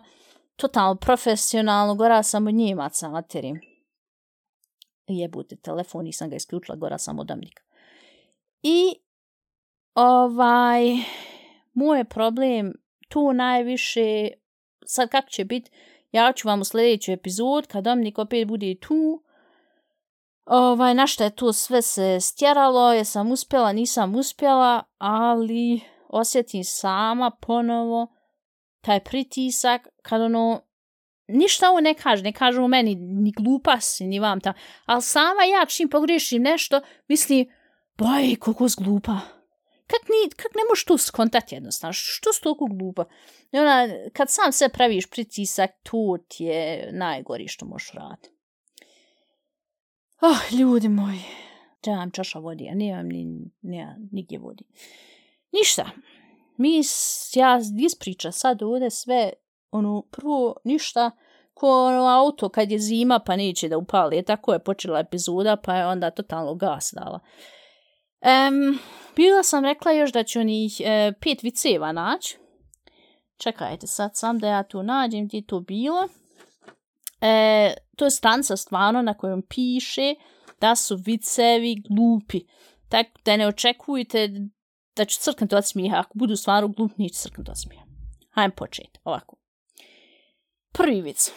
totalno 0.56 0.96
profesionalno, 0.96 1.96
gora 1.96 2.24
sam 2.24 2.48
od 2.48 2.54
njemaca, 2.54 3.10
materi. 3.10 3.54
Jebute, 5.08 5.56
telefon, 5.56 6.06
nisam 6.06 6.30
ga 6.30 6.36
isključila, 6.36 6.76
gora 6.76 6.98
sam 6.98 7.20
od 7.20 7.32
amnika. 7.32 7.64
I, 8.64 8.96
ovaj, 9.94 10.84
moj 11.74 12.04
problem 12.04 12.74
tu 13.10 13.34
najviše 13.34 14.30
sad 14.90 15.10
kako 15.10 15.30
će 15.30 15.46
biti, 15.46 15.72
ja 16.12 16.34
ću 16.34 16.48
vam 16.48 16.62
u 16.62 16.64
sljedeću 16.64 17.12
epizod, 17.12 17.68
kad 17.68 17.84
Dominik 17.84 18.18
opet 18.18 18.48
bude 18.48 18.76
tu, 18.76 19.24
ovaj, 20.46 20.94
na 20.94 21.08
što 21.08 21.24
je 21.24 21.36
to 21.36 21.54
sve 21.54 21.82
se 21.82 22.20
stjeralo, 22.22 22.94
ja 22.94 23.04
sam 23.04 23.32
uspjela, 23.32 23.74
nisam 23.74 24.16
uspjela, 24.16 24.84
ali 24.98 25.82
osjetim 26.08 26.64
sama 26.64 27.32
ponovo 27.42 28.08
taj 28.82 29.04
pritisak, 29.04 29.88
kad 30.02 30.22
ono, 30.22 30.62
ništa 31.28 31.70
ovo 31.70 31.80
ne 31.80 31.94
kaže, 31.94 32.24
ne 32.24 32.34
kaže 32.34 32.62
u 32.62 32.68
meni, 32.68 32.96
ni 32.96 33.32
glupa 33.32 33.80
si, 33.80 34.08
ni 34.08 34.20
vam 34.20 34.40
ta, 34.40 34.54
ali 34.86 35.02
sama 35.02 35.44
ja 35.44 35.66
čim 35.66 35.90
pogriješim 35.90 36.42
nešto, 36.42 36.82
mislim, 37.08 37.48
boj, 37.98 38.36
koliko 38.40 38.68
zglupa, 38.68 39.20
kak, 39.90 40.10
ni, 40.10 40.30
kak 40.30 40.52
ne 40.56 40.62
možeš 40.70 40.86
to 40.86 40.98
skontati 40.98 41.56
jednostavno, 41.56 41.94
što 41.94 42.34
si 42.34 42.42
toliko 42.42 42.66
glupa? 42.66 43.06
I 43.52 43.58
ona, 43.58 43.88
kad 44.14 44.30
sam 44.30 44.52
se 44.52 44.70
praviš 44.70 45.10
pritisak, 45.10 45.70
to 45.84 46.18
ti 46.28 46.44
je 46.44 46.90
najgori 46.92 47.48
što 47.48 47.66
možeš 47.66 47.92
raditi. 47.92 48.30
Oh, 50.22 50.32
ah, 50.32 50.56
ljudi 50.56 50.90
moji, 50.90 51.22
trebam 51.82 52.12
čaša 52.12 52.40
vodi, 52.40 52.70
a 52.72 52.76
nemam 52.76 53.08
ni, 53.08 53.52
nema, 53.62 53.96
nigdje 54.12 54.40
vodi. 54.40 54.64
Ništa, 55.52 55.90
mi, 56.58 56.82
ja 57.36 57.60
ispriča 57.86 58.32
sad 58.32 58.64
ovdje 58.64 58.90
sve, 58.90 59.34
ono, 59.72 60.02
prvo, 60.12 60.56
ništa, 60.64 61.12
ko 61.54 61.86
ono 61.86 62.08
auto 62.08 62.50
kad 62.50 62.72
je 62.72 62.80
zima 62.80 63.20
pa 63.26 63.36
neće 63.36 63.70
da 63.70 63.78
upali. 63.78 64.18
E, 64.18 64.24
tako 64.24 64.54
je 64.54 64.60
počela 64.60 65.00
epizoda 65.00 65.56
pa 65.56 65.76
je 65.76 65.88
onda 65.88 66.12
totalno 66.12 66.56
gas 66.56 66.94
dala. 66.96 67.20
Um, 68.22 68.80
bila 69.16 69.44
sam 69.44 69.66
rekla 69.66 69.92
još 69.92 70.12
da 70.12 70.24
ću 70.24 70.44
njih 70.44 70.82
e, 70.86 71.14
pet 71.22 71.44
viceva 71.44 71.92
naći. 71.92 72.38
Čekajte 73.38 73.88
sad 73.88 74.12
sam 74.14 74.40
da 74.40 74.48
ja 74.48 74.64
tu 74.64 74.84
nađem 74.84 75.28
gdje 75.28 75.46
to 75.46 75.60
bilo. 75.60 76.08
E, 77.22 77.74
to 77.96 78.06
je 78.06 78.12
stanca 78.12 78.58
stvarno 78.58 79.02
na 79.02 79.14
kojom 79.14 79.42
piše 79.42 80.16
da 80.62 80.76
su 80.76 80.96
vicevi 81.06 81.84
glupi. 81.90 82.42
Tako 82.90 83.10
da 83.26 83.38
ne 83.38 83.48
očekujte 83.48 84.30
da 84.96 85.06
ću 85.06 85.20
crknuti 85.20 85.56
od 85.56 85.68
smijeha. 85.68 85.98
Ako 86.00 86.12
budu 86.14 86.36
stvarno 86.36 86.68
glupi, 86.68 86.94
neću 86.98 87.16
crknuti 87.16 87.52
od 87.52 87.62
smijeha. 87.62 87.86
Hajdem 88.32 88.56
početi. 88.56 89.00
Ovako. 89.04 89.36
Prvi 90.72 91.02
vic. 91.02 91.32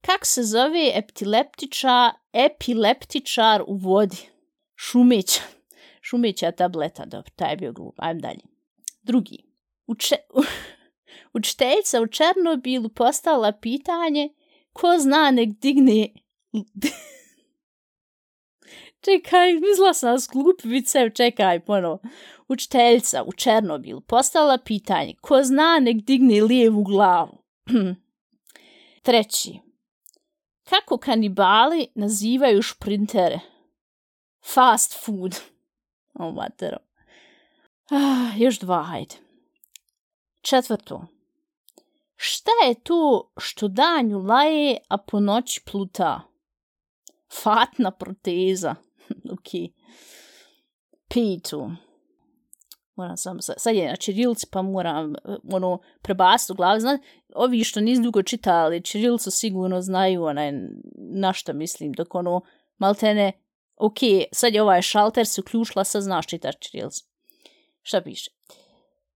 Kak 0.00 0.26
se 0.26 0.42
zove 0.42 0.90
epileptiča, 0.94 2.12
epileptičar 2.32 3.62
u 3.66 3.76
vodi? 3.76 4.31
Šumić. 4.84 5.40
Šumića 6.00 6.52
tableta, 6.52 7.04
dobro, 7.04 7.30
taj 7.36 7.52
je 7.52 7.56
bio 7.56 7.72
glup. 7.72 7.94
Ajmo 7.98 8.20
dalje. 8.20 8.40
Drugi. 9.02 9.38
Uče... 9.86 10.16
Učiteljica 11.34 12.00
u 12.00 12.06
Černobilu 12.06 12.88
postala 12.88 13.52
pitanje 13.52 14.28
ko 14.72 14.98
zna 14.98 15.30
nek 15.30 15.48
digne... 15.48 16.08
čekaj, 19.04 19.52
mislila 19.52 19.94
sam 19.94 20.18
s 20.18 20.28
glup 20.28 20.60
čekaj, 21.14 21.60
ponovo. 21.60 21.98
Učiteljica 22.48 23.22
u 23.22 23.32
Černobilu 23.32 24.00
postala 24.00 24.58
pitanje 24.58 25.14
ko 25.20 25.42
zna 25.42 25.78
nek 25.78 25.96
digne 25.96 26.42
lijevu 26.42 26.82
glavu. 26.82 27.42
Treći. 29.02 29.58
Kako 30.64 30.98
kanibali 30.98 31.86
nazivaju 31.94 32.62
šprintere? 32.62 33.51
Fast 34.44 35.04
food. 35.04 35.40
O, 36.14 36.32
matero. 36.32 36.76
Ah, 37.90 38.36
još 38.36 38.58
dva, 38.58 38.82
hajde. 38.82 39.14
Četvrto. 40.40 41.06
Šta 42.16 42.50
je 42.66 42.74
to 42.74 43.32
što 43.36 43.68
danju 43.68 44.18
laje, 44.18 44.76
a 44.88 44.96
po 44.96 45.20
noći 45.20 45.60
pluta? 45.70 46.20
Fatna 47.42 47.90
proteza. 47.90 48.74
ok. 49.34 49.72
Pitu 51.08 51.70
moram 52.94 53.16
sam, 53.16 53.38
sad 53.40 53.74
je 53.74 53.88
na 53.88 53.96
čirilci 53.96 54.46
pa 54.50 54.62
moram 54.62 55.14
eh, 55.14 55.36
ono 55.52 55.78
prebasti 56.02 56.52
u 56.52 56.54
glavi, 56.54 56.80
Zna, 56.80 56.98
ovi 57.34 57.64
što 57.64 57.80
nisu 57.80 58.02
dugo 58.02 58.22
čitali 58.22 58.82
čirilcu 58.82 59.30
sigurno 59.30 59.80
znaju 59.80 60.24
onaj 60.24 60.52
na 60.94 61.32
što 61.32 61.52
mislim, 61.52 61.92
dok 61.92 62.14
ono 62.14 62.40
maltene, 62.78 63.32
ok, 63.86 63.98
sad 64.32 64.54
je 64.54 64.62
ovaj 64.62 64.82
šalter 64.82 65.26
se 65.26 65.40
uključila, 65.40 65.84
sad 65.84 66.02
znaš 66.02 66.26
čitaš 66.26 66.54
Reels. 66.74 66.96
Šta 67.82 68.00
piše? 68.00 68.30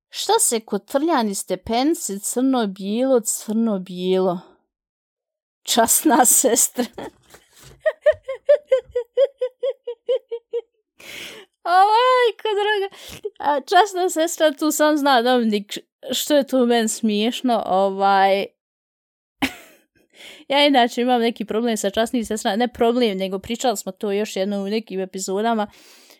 Šta 0.09 0.33
se 0.41 0.61
kod 0.61 0.85
trljani 0.85 1.35
stepenci 1.35 2.21
crno-bijelo, 2.21 3.21
crno-bijelo? 3.21 4.39
Časna 5.63 6.25
sestra. 6.25 6.85
Majko 11.65 12.49
draga. 12.59 12.89
A 13.39 13.61
časna 13.61 14.11
sestra, 14.11 14.53
tu 14.53 14.71
sam 14.71 14.97
zna 14.97 15.23
Dominik 15.23 15.79
što 16.13 16.37
je 16.37 16.47
tu 16.47 16.67
meni 16.67 16.89
smiješno. 16.89 17.63
Ovaj 17.67 18.56
ja 20.49 20.67
inače 20.67 21.03
imam 21.03 21.21
neki 21.21 21.45
problem 21.45 21.77
sa 21.77 21.91
časnim 21.91 22.25
sestrama. 22.25 22.57
Ne 22.57 22.69
problem, 22.69 23.19
nego 23.19 23.39
pričali 23.39 23.77
smo 23.77 23.93
to 23.93 24.13
još 24.13 24.37
jedno 24.37 24.63
u 24.63 24.69
nekim 24.69 25.01
epizodama. 25.01 25.67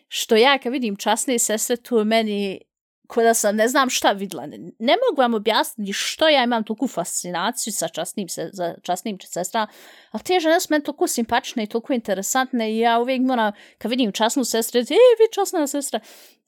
Što 0.07 0.35
ja 0.35 0.57
kad 0.57 0.71
vidim 0.71 0.95
časne 0.95 1.39
sestre, 1.39 1.75
tu 1.75 2.05
meni 2.05 2.59
ko 3.07 3.23
da 3.23 3.33
sam 3.33 3.55
ne 3.55 3.67
znam 3.67 3.89
šta 3.89 4.11
vidla. 4.11 4.45
Ne, 4.45 4.57
ne 4.79 4.95
mogu 5.09 5.21
vam 5.21 5.33
objasniti 5.33 5.93
što 5.93 6.29
ja 6.29 6.43
imam 6.43 6.63
toliko 6.63 6.87
fascinaciju 6.87 7.73
sa 7.73 7.87
časnim, 7.87 8.29
se, 8.29 8.49
za 8.53 8.75
časnim 8.83 9.17
sestrama, 9.21 9.67
ali 10.11 10.23
te 10.23 10.39
žene 10.39 10.59
su 10.59 10.67
meni 10.69 10.83
toliko 10.83 11.07
simpačne 11.07 11.63
i 11.63 11.67
toliko 11.67 11.93
interesantne 11.93 12.71
i 12.73 12.79
ja 12.79 12.99
uvijek 12.99 13.21
moram, 13.21 13.51
kad 13.77 13.91
vidim 13.91 14.11
časnu 14.11 14.43
sestru, 14.43 14.79
reći, 14.79 14.93
ej, 14.93 14.97
vi 14.97 15.33
časna 15.33 15.67
sestra, 15.67 15.99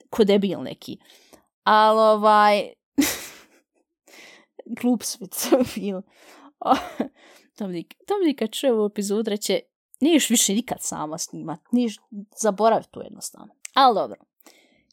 ko 0.10 0.24
debil 0.24 0.62
neki. 0.64 0.97
Ali 1.64 2.00
ovaj, 2.00 2.70
glup 4.82 5.04
svi 5.04 5.64
film. 5.66 6.04
Dominik, 7.60 7.95
Dominika 8.07 8.47
čuje 8.47 8.74
ovu 8.74 8.86
epizodu 8.86 9.30
reće, 9.30 9.60
niješ 10.01 10.30
više 10.30 10.53
nikad 10.53 10.78
sama 10.82 11.18
snimat, 11.18 11.60
niješ, 11.72 11.97
zaboravi 12.38 12.84
to 12.91 13.01
jednostavno. 13.01 13.55
Ali 13.74 13.95
dobro. 13.95 14.18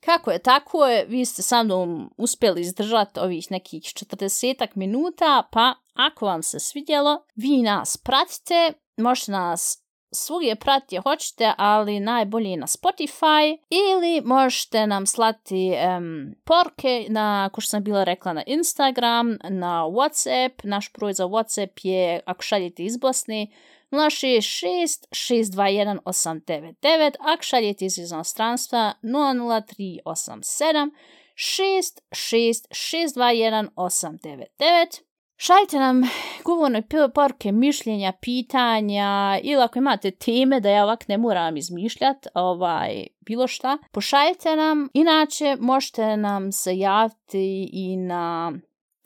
Kako 0.05 0.31
je 0.31 0.39
tako 0.39 0.87
je, 0.87 1.07
vi 1.07 1.25
ste 1.25 1.43
sa 1.43 1.63
mnom 1.63 2.15
uspjeli 2.17 2.61
izdržati 2.61 3.21
ovih 3.21 3.51
nekih 3.51 3.83
40 3.83 4.69
minuta, 4.75 5.49
pa 5.53 5.75
ako 5.95 6.27
vam 6.27 6.43
se 6.43 6.61
svidjelo, 6.61 7.25
vi 7.35 7.63
nas 7.63 7.97
pratite, 7.97 8.73
možete 8.97 9.33
nas 9.33 9.86
svugdje 10.17 10.57
pratiti 10.57 10.97
hoćete, 10.97 11.53
ali 11.57 12.01
najbolje 12.01 12.57
na 12.57 12.67
Spotify 12.67 13.59
ili 13.71 14.21
možete 14.25 14.87
nam 14.87 15.07
slati 15.07 15.73
um, 15.97 16.35
porke 16.45 17.07
na, 17.09 17.51
ko 17.53 17.61
što 17.61 17.71
sam 17.71 17.85
bila 17.85 18.05
rekla, 18.05 18.33
na 18.33 18.43
Instagram, 18.47 19.39
na 19.49 19.83
Whatsapp. 19.85 20.51
Naš 20.65 20.93
broj 20.93 21.13
za 21.13 21.25
Whatsapp 21.25 21.71
je, 21.83 22.21
ako 22.27 22.43
šaljete 22.43 22.85
iz 22.85 22.97
Bosne, 22.97 23.47
066 23.91 25.07
621 25.11 25.99
899, 26.05 27.15
ako 27.21 27.43
šaljete 27.43 27.85
iz 27.85 27.99
inostranstva 27.99 28.93
00387 29.03 30.91
66 31.37 32.01
621 32.11 33.69
899. 33.77 35.06
Šaljite 35.39 35.79
nam 35.79 36.03
govorne 36.45 36.83
porke, 37.15 37.53
mišljenja, 37.53 38.13
pitanja 38.21 39.39
ili 39.43 39.63
ako 39.63 39.79
imate 39.79 40.11
teme 40.11 40.61
da 40.61 40.71
ja 40.71 40.85
ovak 40.85 41.09
ne 41.09 41.19
moram 41.19 41.57
izmišljati, 41.57 42.29
ovaj, 42.35 43.07
bilo 43.21 43.47
šta, 43.47 43.79
pošaljite 43.93 44.57
nam. 44.57 44.89
Inače, 44.95 45.57
možete 45.61 46.17
nam 46.17 46.53
se 46.53 46.79
javiti 46.79 47.71
i 47.73 47.97
na 47.97 48.53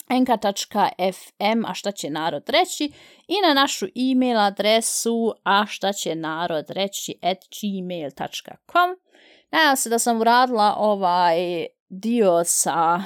nk.fm, 0.09 1.65
a 1.65 1.73
šta 1.73 1.91
će 1.91 2.09
narod 2.09 2.49
reći, 2.49 2.91
i 3.27 3.35
na 3.47 3.53
našu 3.53 3.85
e-mail 3.85 4.39
adresu 4.39 5.33
a 5.43 5.65
šta 5.67 5.93
će 5.93 6.15
narod 6.15 6.65
reći 6.69 7.13
at 7.21 7.37
gmail.com. 7.37 8.89
Nadam 9.51 9.75
se 9.75 9.89
da 9.89 9.99
sam 9.99 10.21
uradila 10.21 10.75
ovaj 10.77 11.65
dio 11.89 12.43
sa 12.45 13.03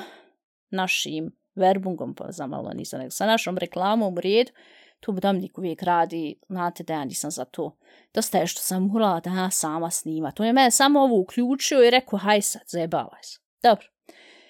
našim 0.69 1.44
verbungom, 1.55 2.15
pa 2.15 2.31
za 2.31 2.47
malo 2.47 2.63
ono 2.63 2.73
nisam 2.73 2.99
nego 2.99 3.11
sa 3.11 3.25
našom 3.25 3.57
reklamom 3.57 4.13
u 4.13 4.21
redu, 4.21 4.51
tu 4.99 5.11
budamnik 5.11 5.57
uvijek 5.57 5.83
radi, 5.83 6.39
znate 6.49 6.83
da 6.83 6.93
ja 6.93 7.05
nisam 7.05 7.31
za 7.31 7.45
to. 7.45 7.77
Dosta 8.13 8.37
je 8.37 8.47
što 8.47 8.61
sam 8.61 8.87
morala 8.87 9.19
da 9.19 9.29
ja 9.29 9.51
sama 9.51 9.91
snima. 9.91 10.31
To 10.31 10.43
je 10.43 10.53
mene 10.53 10.71
samo 10.71 10.99
ovo 10.99 11.19
uključio 11.19 11.83
i 11.83 11.89
rekao, 11.89 12.19
haj 12.19 12.41
sad, 12.41 12.61
zajebavaj 12.67 13.23
se. 13.23 13.39
Dobro. 13.63 13.87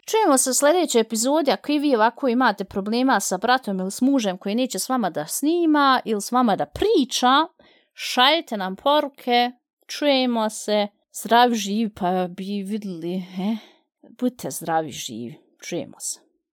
Čujemo 0.05 0.37
se 0.37 0.49
u 0.49 0.53
sljedećoj 0.53 1.01
epizodi, 1.01 1.51
ako 1.51 1.71
i 1.71 1.79
vi 1.79 1.95
ovako 1.95 2.27
imate 2.27 2.63
problema 2.63 3.19
sa 3.19 3.37
bratom 3.37 3.79
ili 3.79 3.91
s 3.91 4.01
mužem 4.01 4.37
koji 4.37 4.55
neće 4.55 4.79
s 4.79 4.89
vama 4.89 5.09
da 5.09 5.27
snima 5.27 6.01
ili 6.05 6.21
s 6.21 6.31
vama 6.31 6.55
da 6.55 6.65
priča, 6.65 7.47
šaljite 7.93 8.57
nam 8.57 8.75
poruke, 8.75 9.51
čujemo 9.87 10.49
se, 10.49 10.87
zdravi 11.13 11.55
živi, 11.55 11.89
pa 11.93 12.27
bi 12.27 12.63
vidjeli, 12.63 13.15
eh? 13.15 13.57
budite 14.19 14.51
zdravi 14.51 14.91
živi, 14.91 15.35
čujemo 15.61 15.99
se. 15.99 16.24